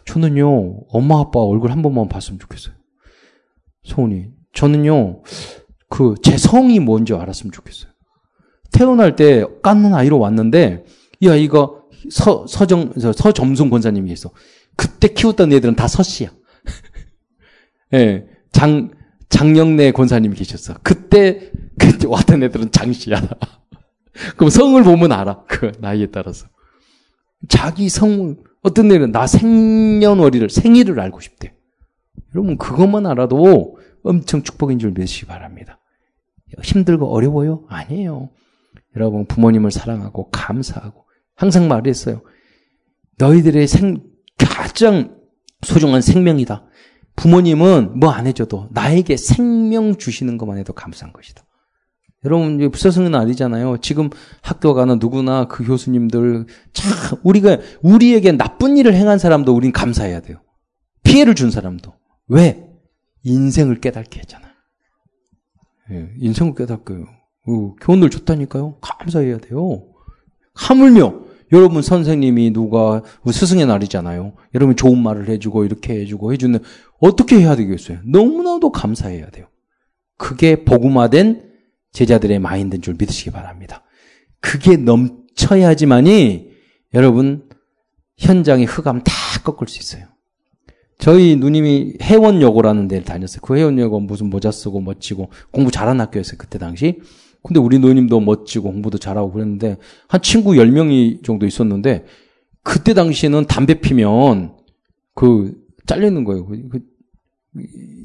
저는요 0.05 0.81
엄마 0.89 1.19
아빠 1.19 1.39
얼굴 1.39 1.71
한 1.71 1.81
번만 1.81 2.07
봤으면 2.09 2.37
좋겠어요. 2.39 2.75
소원이. 3.83 4.27
저는요 4.53 5.23
그 5.89 6.13
제 6.21 6.37
성이 6.37 6.79
뭔지 6.79 7.15
알았으면 7.15 7.51
좋겠어요. 7.51 7.91
태어날 8.71 9.15
때 9.15 9.43
깎는 9.63 9.95
아이로 9.95 10.19
왔는데 10.19 10.85
이 11.21 11.27
아이가 11.27 11.71
서 12.11 12.45
서정 12.47 12.93
서점순 12.99 13.71
권사님이 13.71 14.11
있어. 14.11 14.29
그때 14.75 15.07
키웠던 15.07 15.51
애들은 15.53 15.75
다 15.75 15.87
서씨야. 15.87 16.29
예. 17.95 18.27
장 18.51 18.91
장영래 19.31 19.91
권사님이 19.91 20.35
계셨어 20.35 20.75
그때 20.83 21.51
그 21.79 22.07
왔던 22.07 22.43
애들은 22.43 22.71
장씨야. 22.71 23.17
그럼 24.37 24.49
성을 24.49 24.81
보면 24.83 25.11
알아. 25.11 25.45
그 25.47 25.71
나이에 25.79 26.07
따라서. 26.07 26.47
자기 27.47 27.89
성, 27.89 28.35
어떤 28.61 28.91
애는 28.91 29.11
나 29.11 29.25
생년월일을, 29.25 30.49
생일을 30.49 30.99
알고 30.99 31.21
싶대. 31.21 31.55
여러분, 32.35 32.57
그것만 32.57 33.07
알아도 33.07 33.77
엄청 34.03 34.43
축복인 34.43 34.79
줄 34.79 34.91
믿으시기 34.91 35.25
바랍니다. 35.25 35.79
힘들고 36.61 37.07
어려워요? 37.07 37.65
아니에요. 37.69 38.29
여러분, 38.95 39.25
부모님을 39.25 39.71
사랑하고 39.71 40.29
감사하고 40.29 41.05
항상 41.35 41.67
말했어요. 41.67 42.21
너희들의 43.17 43.67
생, 43.67 44.03
가장 44.37 45.17
소중한 45.63 46.01
생명이다. 46.01 46.65
부모님은 47.21 47.99
뭐 47.99 48.09
안 48.11 48.25
해줘도 48.25 48.67
나에게 48.71 49.15
생명 49.15 49.95
주시는 49.95 50.39
것만 50.39 50.57
해도 50.57 50.73
감사한 50.73 51.13
것이다. 51.13 51.43
여러분, 52.25 52.69
부서성은 52.71 53.13
아니잖아요. 53.15 53.77
지금 53.77 54.09
학교 54.41 54.73
가는 54.73 54.97
누구나 54.99 55.45
그 55.45 55.63
교수님들, 55.63 56.45
참, 56.73 57.19
우리가, 57.23 57.57
우리에게 57.83 58.31
나쁜 58.31 58.77
일을 58.77 58.95
행한 58.95 59.19
사람도 59.19 59.55
우린 59.55 59.71
감사해야 59.71 60.21
돼요. 60.21 60.37
피해를 61.03 61.35
준 61.35 61.51
사람도. 61.51 61.93
왜? 62.27 62.63
인생을 63.23 63.81
깨닫게 63.81 64.19
했잖아요. 64.19 64.51
예, 65.91 66.09
인생을 66.19 66.55
깨닫고요. 66.55 67.05
어, 67.47 67.75
교훈을 67.81 68.09
줬다니까요. 68.09 68.77
감사해야 68.81 69.37
돼요. 69.37 69.87
하물며, 70.55 71.21
여러분 71.53 71.81
선생님이 71.81 72.51
누가, 72.53 73.01
스승의 73.29 73.65
날이잖아요. 73.65 74.33
여러분 74.53 74.75
좋은 74.75 75.01
말을 75.01 75.27
해주고, 75.27 75.65
이렇게 75.65 75.99
해주고, 76.01 76.33
해주는, 76.33 76.59
어떻게 77.01 77.37
해야 77.37 77.55
되겠어요? 77.55 77.99
너무나도 78.05 78.71
감사해야 78.71 79.29
돼요. 79.31 79.47
그게 80.17 80.63
복음화된 80.63 81.51
제자들의 81.91 82.39
마인드인 82.39 82.81
줄 82.81 82.95
믿으시기 82.97 83.31
바랍니다. 83.31 83.83
그게 84.39 84.77
넘쳐야지만이 84.77 86.51
여러분 86.93 87.49
현장의 88.17 88.65
흑암 88.65 89.01
다 89.03 89.13
꺾을 89.43 89.67
수 89.67 89.79
있어요. 89.79 90.05
저희 90.99 91.35
누님이 91.35 91.95
해원여고라는 91.99 92.87
데를 92.87 93.03
다녔어요. 93.03 93.41
그 93.41 93.57
해원여고 93.57 93.99
무슨 93.99 94.29
모자 94.29 94.51
쓰고 94.51 94.81
멋지고 94.81 95.31
공부 95.49 95.71
잘하는 95.71 95.99
학교였어요. 96.01 96.37
그때 96.37 96.59
당시. 96.59 96.99
근데 97.43 97.59
우리 97.59 97.79
누님도 97.79 98.19
멋지고 98.19 98.71
공부도 98.71 98.99
잘하고 98.99 99.31
그랬는데 99.31 99.77
한 100.07 100.21
친구 100.21 100.51
10명이 100.51 101.23
정도 101.23 101.47
있었는데 101.47 102.05
그때 102.61 102.93
당시에는 102.93 103.45
담배 103.45 103.81
피면 103.81 104.55
그 105.15 105.59
잘리는 105.87 106.23
거예요. 106.23 106.45
그, 106.45 106.69
그 106.69 106.79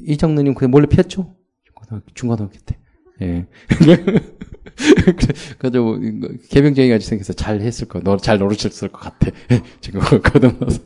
이장누님 0.05 0.53
그냥 0.55 0.71
몰래 0.71 0.87
피웠죠? 0.87 1.35
중고등학교 2.13 2.57
때. 2.65 2.77
예. 3.21 3.45
그래서 5.57 5.81
뭐, 5.81 5.99
개병쟁이 6.49 6.89
같이 6.89 7.07
생겨서 7.07 7.33
잘 7.33 7.61
했을 7.61 7.87
거, 7.87 7.99
너잘 7.99 8.37
노릇했을 8.39 8.89
것 8.89 8.99
같아. 8.99 9.31
지금 9.81 10.01
거듭나서. 10.01 10.81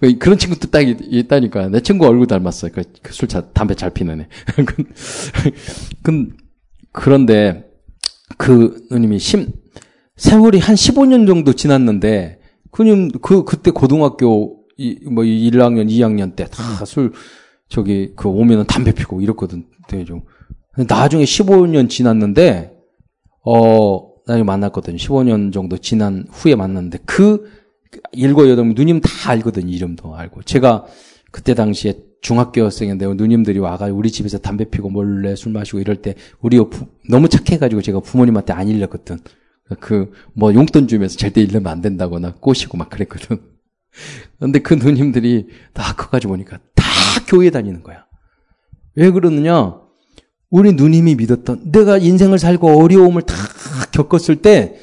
그런 0.18 0.38
친구도 0.38 0.70
딱 0.70 0.80
있다니까. 0.80 1.68
내 1.68 1.80
친구 1.80 2.06
얼굴 2.06 2.26
닮았어요. 2.26 2.72
그, 2.72 2.82
그 3.02 3.12
술, 3.12 3.28
차, 3.28 3.50
담배 3.52 3.74
잘 3.74 3.90
피는 3.90 4.22
애. 4.22 4.28
그, 6.02 6.28
그런데, 6.92 7.64
그 8.38 8.86
누님이 8.90 9.18
심, 9.18 9.52
세월이 10.16 10.58
한 10.58 10.74
15년 10.74 11.26
정도 11.26 11.52
지났는데, 11.52 12.40
그님, 12.70 13.10
그, 13.22 13.44
그때 13.44 13.70
고등학교, 13.70 14.64
이, 14.76 14.98
뭐, 15.10 15.24
1학년, 15.24 15.88
2학년 15.88 16.36
때 16.36 16.46
다 16.46 16.84
술, 16.84 17.12
저기, 17.68 18.12
그 18.16 18.28
오면은 18.28 18.66
담배 18.66 18.92
피고 18.92 19.20
이렇거든. 19.20 19.66
되죠. 19.88 20.22
나중에 20.88 21.24
15년 21.24 21.88
지났는데, 21.88 22.72
어, 23.44 24.08
나중에 24.26 24.44
만났거든. 24.44 24.96
15년 24.96 25.52
정도 25.52 25.78
지난 25.78 26.26
후에 26.30 26.54
만났는데, 26.54 26.98
그, 27.06 27.50
일곱, 28.12 28.48
여덟 28.48 28.66
누님 28.74 29.00
다 29.00 29.30
알거든. 29.30 29.68
이름도 29.68 30.14
알고. 30.14 30.42
제가 30.42 30.86
그때 31.30 31.54
당시에 31.54 31.94
중학교생인데 32.22 33.06
누님들이 33.14 33.58
와가지고 33.58 33.98
우리 33.98 34.10
집에서 34.10 34.38
담배 34.38 34.64
피고 34.64 34.88
몰래 34.88 35.36
술 35.36 35.52
마시고 35.52 35.78
이럴 35.80 35.96
때 35.96 36.14
우리 36.40 36.58
부, 36.58 36.86
너무 37.08 37.28
착해가지고 37.28 37.82
제가 37.82 38.00
부모님한테 38.00 38.52
안 38.52 38.68
일렀거든. 38.68 39.18
그 39.80 40.12
뭐 40.34 40.54
용돈 40.54 40.88
주면서 40.88 41.16
절대 41.16 41.40
일르면 41.40 41.66
안 41.66 41.80
된다거나 41.80 42.34
꼬시고 42.40 42.78
막 42.78 42.88
그랬거든. 42.90 43.40
근데 44.38 44.58
그 44.60 44.74
누님들이 44.74 45.48
다 45.72 45.94
커가지고 45.94 46.32
보니까 46.32 46.58
다 46.74 46.75
교회 47.26 47.50
다니는 47.50 47.82
거야. 47.82 48.06
왜 48.94 49.10
그러느냐? 49.10 49.80
우리 50.50 50.72
누님이 50.72 51.16
믿었던 51.16 51.72
내가 51.72 51.98
인생을 51.98 52.38
살고 52.38 52.82
어려움을 52.82 53.22
다 53.22 53.34
겪었을 53.92 54.36
때 54.36 54.76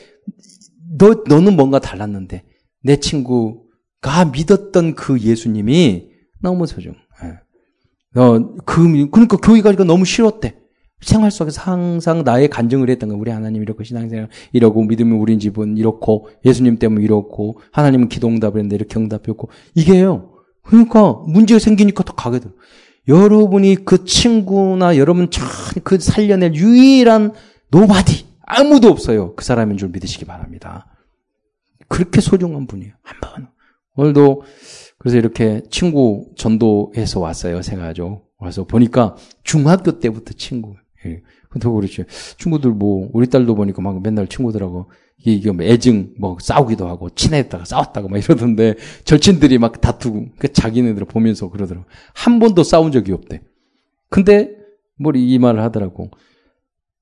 너 0.97 1.23
너는 1.27 1.55
뭔가 1.55 1.79
달랐는데 1.79 2.43
내 2.83 2.97
친구가 2.97 4.25
믿었던 4.31 4.95
그 4.95 5.19
예수님이 5.19 6.09
너무 6.41 6.67
소중. 6.67 6.93
예. 7.23 8.19
어, 8.19 8.55
그, 8.65 9.09
그러니까 9.09 9.37
교회 9.37 9.61
가기가 9.61 9.83
너무 9.85 10.05
싫었대. 10.05 10.59
생활 11.01 11.31
속에서 11.31 11.61
항상 11.61 12.23
나의 12.23 12.49
간증을 12.49 12.89
했던 12.89 13.09
거. 13.09 13.15
우리 13.15 13.29
하나님 13.31 13.61
이렇고 13.61 13.83
신앙생활 13.83 14.29
이러고 14.53 14.83
믿으면 14.83 15.19
우리 15.19 15.37
집은 15.37 15.77
이렇고 15.77 16.29
예수님 16.45 16.77
때문에 16.77 17.03
이렇고 17.03 17.59
하나님은 17.71 18.07
기도 18.07 18.27
응답을 18.27 18.59
했는데 18.59 18.75
이렇게 18.75 18.99
응답했고 18.99 19.49
이게요. 19.75 20.32
그러니까 20.63 21.13
문제가 21.27 21.59
생기니까 21.59 22.03
더 22.03 22.13
가게 22.13 22.39
돼요. 22.39 22.53
여러분이 23.07 23.83
그 23.85 24.05
친구나 24.05 24.97
여러분 24.97 25.29
그 25.83 25.99
살려낼 25.99 26.55
유일한 26.55 27.33
nobody 27.69 28.25
아무도 28.45 28.89
없어요. 28.89 29.35
그 29.35 29.43
사람인 29.43 29.77
줄 29.77 29.89
믿으시기 29.89 30.25
바랍니다. 30.25 30.87
그렇게 31.87 32.21
소중한 32.21 32.65
분이에요. 32.67 32.93
한 33.01 33.19
번. 33.19 33.47
오늘도 33.95 34.43
그래서 34.97 35.17
이렇게 35.17 35.61
친구 35.69 36.31
전도해서 36.37 37.19
왔어요. 37.19 37.61
생각하죠. 37.61 38.23
와서 38.37 38.63
보니까 38.65 39.15
중학교 39.43 39.99
때부터 39.99 40.33
친구. 40.33 40.75
예. 41.05 41.21
그렇죠. 41.49 42.03
친구들 42.37 42.71
뭐 42.71 43.09
우리 43.13 43.27
딸도 43.27 43.55
보니까 43.55 43.81
막 43.81 44.01
맨날 44.01 44.27
친구들하고 44.27 44.89
이게 45.25 45.51
뭐 45.51 45.65
애증 45.65 46.15
뭐 46.19 46.37
싸우기도 46.39 46.87
하고 46.87 47.09
친했다가 47.09 47.65
싸웠다가 47.65 48.07
막 48.09 48.17
이러던데 48.17 48.75
절친들이 49.05 49.57
막 49.57 49.79
다투고 49.79 50.27
그 50.37 50.51
자기네들 50.51 51.05
보면서 51.05 51.49
그러더라고. 51.49 51.85
한 52.13 52.39
번도 52.39 52.63
싸운 52.63 52.91
적이 52.91 53.13
없대. 53.13 53.41
근데 54.09 54.51
뭐이 54.99 55.37
말을 55.39 55.61
하더라고. 55.61 56.11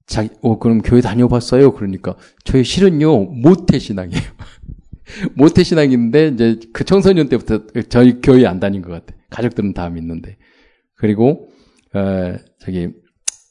자기 0.05 0.29
어 0.41 0.59
그럼 0.59 0.81
교회 0.81 1.01
다녀봤어요. 1.01 1.73
그러니까 1.73 2.15
저희 2.43 2.63
실은요 2.63 3.25
모태 3.25 3.79
신앙이에요. 3.79 4.21
모태 5.35 5.63
신앙인데 5.63 6.27
이제 6.29 6.59
그 6.73 6.83
청소년 6.83 7.27
때부터 7.27 7.61
저희 7.89 8.21
교회 8.21 8.45
안 8.45 8.59
다닌 8.59 8.81
것 8.81 8.91
같아. 8.91 9.15
가족들은 9.29 9.73
다 9.73 9.89
믿는데. 9.89 10.37
그리고 10.95 11.49
어 11.93 12.35
저기 12.59 12.89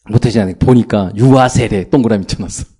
모태 0.09 0.31
신앙 0.31 0.53
보니까 0.59 1.13
유아 1.17 1.49
세례 1.49 1.89
동그라미 1.89 2.27
쳐놨어. 2.27 2.80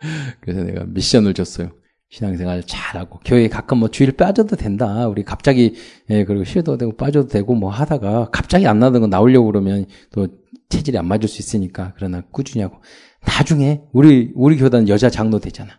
그래서 0.40 0.62
내가 0.62 0.84
미션을 0.84 1.34
줬어요. 1.34 1.72
신앙생활 2.08 2.62
잘하고 2.64 3.20
교회에 3.24 3.48
가끔 3.48 3.78
뭐 3.78 3.90
주일 3.90 4.12
빠져도 4.12 4.56
된다. 4.56 5.08
우리 5.08 5.24
갑자기 5.24 5.74
예 6.10 6.24
그리고 6.24 6.44
쉬어도 6.44 6.78
되고 6.78 6.96
빠져도 6.96 7.28
되고 7.28 7.54
뭐 7.54 7.70
하다가 7.70 8.30
갑자기 8.30 8.66
안 8.66 8.78
나던 8.78 9.00
거 9.00 9.06
나오려고 9.08 9.46
그러면 9.46 9.86
또 10.12 10.28
체질이 10.68 10.96
안 10.98 11.06
맞을 11.06 11.28
수 11.28 11.40
있으니까 11.40 11.94
그러나 11.96 12.22
꾸준히 12.30 12.62
하고 12.62 12.80
나중에 13.26 13.82
우리 13.92 14.32
우리 14.34 14.56
교단 14.56 14.88
여자 14.88 15.10
장로 15.10 15.40
되잖아. 15.40 15.72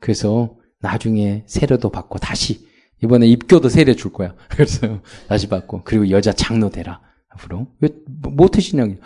그래서 0.00 0.56
나중에 0.80 1.44
세례도 1.46 1.90
받고 1.90 2.18
다시 2.18 2.66
이번에 3.02 3.26
입교도 3.26 3.68
세례 3.68 3.94
줄 3.94 4.12
거야. 4.12 4.34
그래서 4.48 5.00
다시 5.28 5.48
받고 5.48 5.82
그리고 5.84 6.08
여자 6.10 6.32
장로 6.32 6.70
되라 6.70 7.00
앞으로 7.28 7.68
왜 7.80 7.90
모태 8.06 8.60
신앙이 8.60 8.96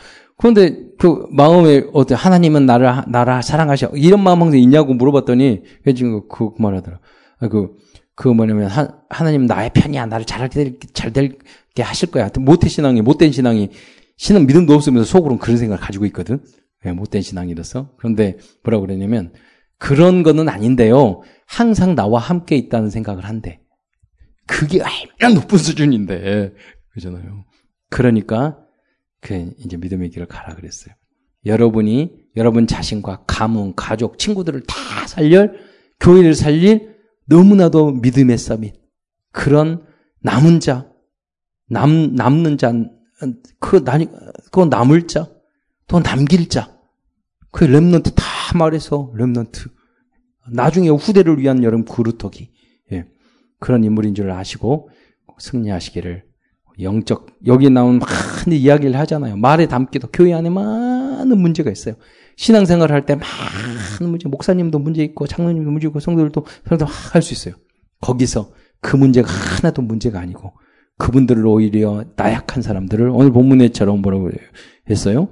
그런데 0.42 0.76
그 0.98 1.24
마음에 1.31 1.85
어때 1.92 2.16
하나님은 2.16 2.66
나를 2.66 2.90
나를 3.07 3.44
사랑하셔 3.44 3.92
이런 3.94 4.24
마음 4.24 4.42
항상 4.42 4.59
있냐고 4.59 4.92
물어봤더니 4.92 5.62
지금 5.94 6.28
그, 6.28 6.52
그 6.52 6.61
말하더라. 6.61 6.98
아, 7.38 7.48
그, 7.48 7.76
그 8.16 8.26
뭐냐면 8.26 8.66
하, 8.66 8.88
하나님 9.09 9.46
나의 9.46 9.70
편이야 9.72 10.07
나를 10.07 10.26
잘될 10.26 10.81
잘 10.94 11.12
될게 11.12 11.83
하실 11.85 12.11
거야. 12.11 12.28
모태 12.37 12.68
신앙이 12.68 13.02
못된 13.02 13.31
신앙이 13.31 13.70
신은 14.16 14.48
믿음도 14.48 14.74
없으면서 14.74 15.09
속으로는 15.09 15.38
그런 15.38 15.59
생각을 15.59 15.81
가지고 15.81 16.07
있거든. 16.07 16.40
왜 16.85 16.90
못된 16.90 17.22
신앙이라서 17.22 17.92
그런데 17.96 18.37
뭐라 18.64 18.78
고 18.78 18.87
그랬냐면 18.87 19.33
그런 19.78 20.24
거는 20.24 20.48
아닌데요. 20.48 21.22
항상 21.46 21.94
나와 21.94 22.18
함께 22.18 22.57
있다는 22.57 22.90
생각을 22.90 23.24
한대. 23.24 23.61
그게 24.48 24.81
얼마나 24.81 25.40
높은 25.40 25.57
수준인데. 25.57 26.52
그러잖아요. 26.90 27.44
그러니까 27.90 28.59
그 29.22 29.54
이제 29.58 29.78
믿음의 29.78 30.11
길을 30.11 30.26
가라 30.26 30.54
그랬어요. 30.54 30.94
여러분이 31.46 32.12
여러분 32.37 32.66
자신과 32.66 33.24
가문, 33.26 33.74
가족, 33.74 34.18
친구들을 34.18 34.64
다 34.64 35.06
살릴 35.06 35.54
교회를 36.00 36.35
살릴 36.35 36.96
너무나도 37.26 37.92
믿음의 37.92 38.37
서밋. 38.37 38.74
그런 39.30 39.87
남은 40.20 40.61
자, 40.61 40.92
남 41.68 42.14
남는 42.14 42.58
자, 42.58 42.72
그 43.61 43.85
나니 43.85 44.06
그거 44.46 44.66
남을 44.66 45.06
자, 45.06 45.30
또 45.87 46.00
남길 46.02 46.48
자. 46.48 46.76
그 47.50 47.64
렘넌트 47.64 48.12
다 48.14 48.24
말해서 48.56 49.12
렘넌트. 49.16 49.68
나중에 50.52 50.88
후대를 50.88 51.38
위한 51.38 51.62
여러분 51.62 51.85
그루터기. 51.85 52.50
예. 52.92 53.06
그런 53.61 53.85
인물인 53.85 54.14
줄 54.14 54.30
아시고 54.30 54.90
승리하시기를 55.38 56.24
영적 56.80 57.26
여기 57.46 57.70
나온 57.70 57.98
많은 57.98 58.52
이야기를 58.58 58.98
하잖아요. 59.00 59.37
말에 59.37 59.66
담기도 59.66 60.08
교회 60.12 60.32
안에 60.35 60.50
많은 60.50 61.38
문제가 61.38 61.70
있어요. 61.70 61.94
신앙생활을 62.37 62.94
할때 62.94 63.14
많은 63.14 64.11
문제, 64.11 64.28
목사님도 64.28 64.78
문제 64.78 65.02
있고 65.04 65.26
장로님도 65.26 65.70
문제 65.70 65.88
있고 65.88 66.00
성도들도 66.00 66.46
성도 66.68 66.87
할 66.87 67.22
수 67.22 67.35
있어요. 67.35 67.54
거기서 68.00 68.52
그 68.80 68.96
문제가 68.96 69.30
하나도 69.30 69.82
문제가 69.82 70.18
아니고 70.20 70.52
그분들을 70.98 71.46
오히려 71.46 72.04
나약한 72.16 72.62
사람들을 72.62 73.08
오늘 73.11 73.32
본문에처럼 73.32 74.02
뭐라고 74.02 74.30
했어요? 74.90 75.28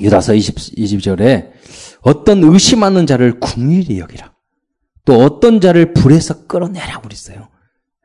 유다서 0.00 0.34
20, 0.34 0.54
20절에 0.54 1.50
어떤 2.02 2.42
의심하는 2.44 3.06
자를 3.06 3.38
궁일이 3.40 3.98
여기라. 3.98 4.32
또 5.04 5.14
어떤 5.24 5.60
자를 5.60 5.92
불에서 5.92 6.46
끌어내라 6.46 7.00
그랬어요. 7.00 7.48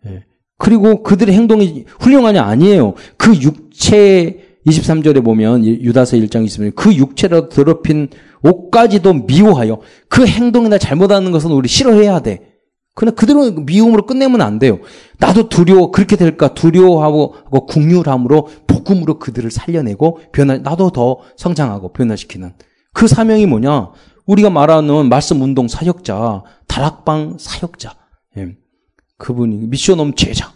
예. 0.07 0.25
그리고 0.57 1.03
그들의 1.03 1.35
행동이 1.35 1.85
훌륭하냐 1.99 2.43
아니에요. 2.43 2.93
그 3.17 3.35
육체 3.35 4.45
23절에 4.67 5.23
보면 5.23 5.65
유다서 5.65 6.17
1장 6.17 6.45
20절에 6.45 6.73
그 6.75 6.93
육체로 6.95 7.49
더럽힌 7.49 8.09
옷까지도 8.41 9.13
미워하여 9.25 9.79
그 10.09 10.25
행동이나 10.25 10.77
잘못하는 10.77 11.31
것은 11.31 11.51
우리 11.51 11.67
싫어해야 11.67 12.19
돼. 12.19 12.53
그러나 12.95 13.13
그대로 13.13 13.51
미움으로 13.51 14.05
끝내면 14.05 14.41
안 14.41 14.57
돼요. 14.57 14.79
나도 15.19 15.49
두려워 15.49 15.91
그렇게 15.91 16.15
될까 16.15 16.53
두려워하고 16.53 17.35
하고 17.45 17.65
국률함으로 17.65 18.47
복음으로 18.67 19.19
그들을 19.19 19.51
살려내고 19.51 20.19
변화 20.31 20.57
나도 20.57 20.91
더 20.91 21.19
성장하고 21.35 21.91
변화시키는 21.91 22.53
그 22.93 23.07
사명이 23.07 23.45
뭐냐? 23.47 23.89
우리가 24.25 24.49
말하는 24.49 25.09
말씀 25.09 25.41
운동 25.41 25.67
사역자, 25.67 26.43
다락방 26.67 27.35
사역자. 27.37 28.04
예. 29.15 29.23
그분이 29.23 29.67
미션 29.67 29.99
홈 29.99 30.13
제자, 30.13 30.53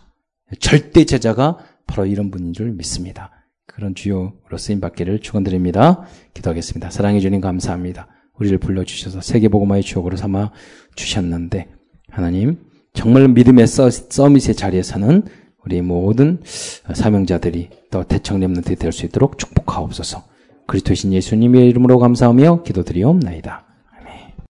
절대 0.60 1.06
제자가 1.06 1.58
바로 1.88 2.06
이런 2.06 2.32
분인 2.32 2.54
줄 2.54 2.72
믿습니다. 2.72 3.32
그런 3.66 3.96
주요로 3.96 4.58
쓰임 4.58 4.80
받기를 4.82 5.20
축원드립니다. 5.20 6.04
기도하겠습니다. 6.34 6.90
사랑해 6.90 7.20
주님 7.20 7.42
감사합니다. 7.42 8.08
우리를 8.40 8.58
불러 8.58 8.84
주셔서 8.84 9.22
세계 9.22 9.48
복음화의 9.48 9.84
추억으로 9.84 10.18
삼아 10.18 10.52
주셨는데 10.96 11.68
하나님 12.10 12.58
정말 12.94 13.28
믿음의 13.28 13.68
서밋의 13.68 14.56
자리에서는 14.56 15.24
우리 15.66 15.82
모든 15.82 16.42
사명자들이 16.94 17.70
또 17.92 18.04
대청 18.04 18.40
렘넌트 18.40 18.76
될수 18.76 19.06
있도록 19.06 19.38
축복하옵소서. 19.38 20.24
그리스도신 20.68 21.14
예수님의 21.14 21.68
이름으로 21.70 22.00
감사하며 22.00 22.64
기도드리옵나이다. 22.64 23.69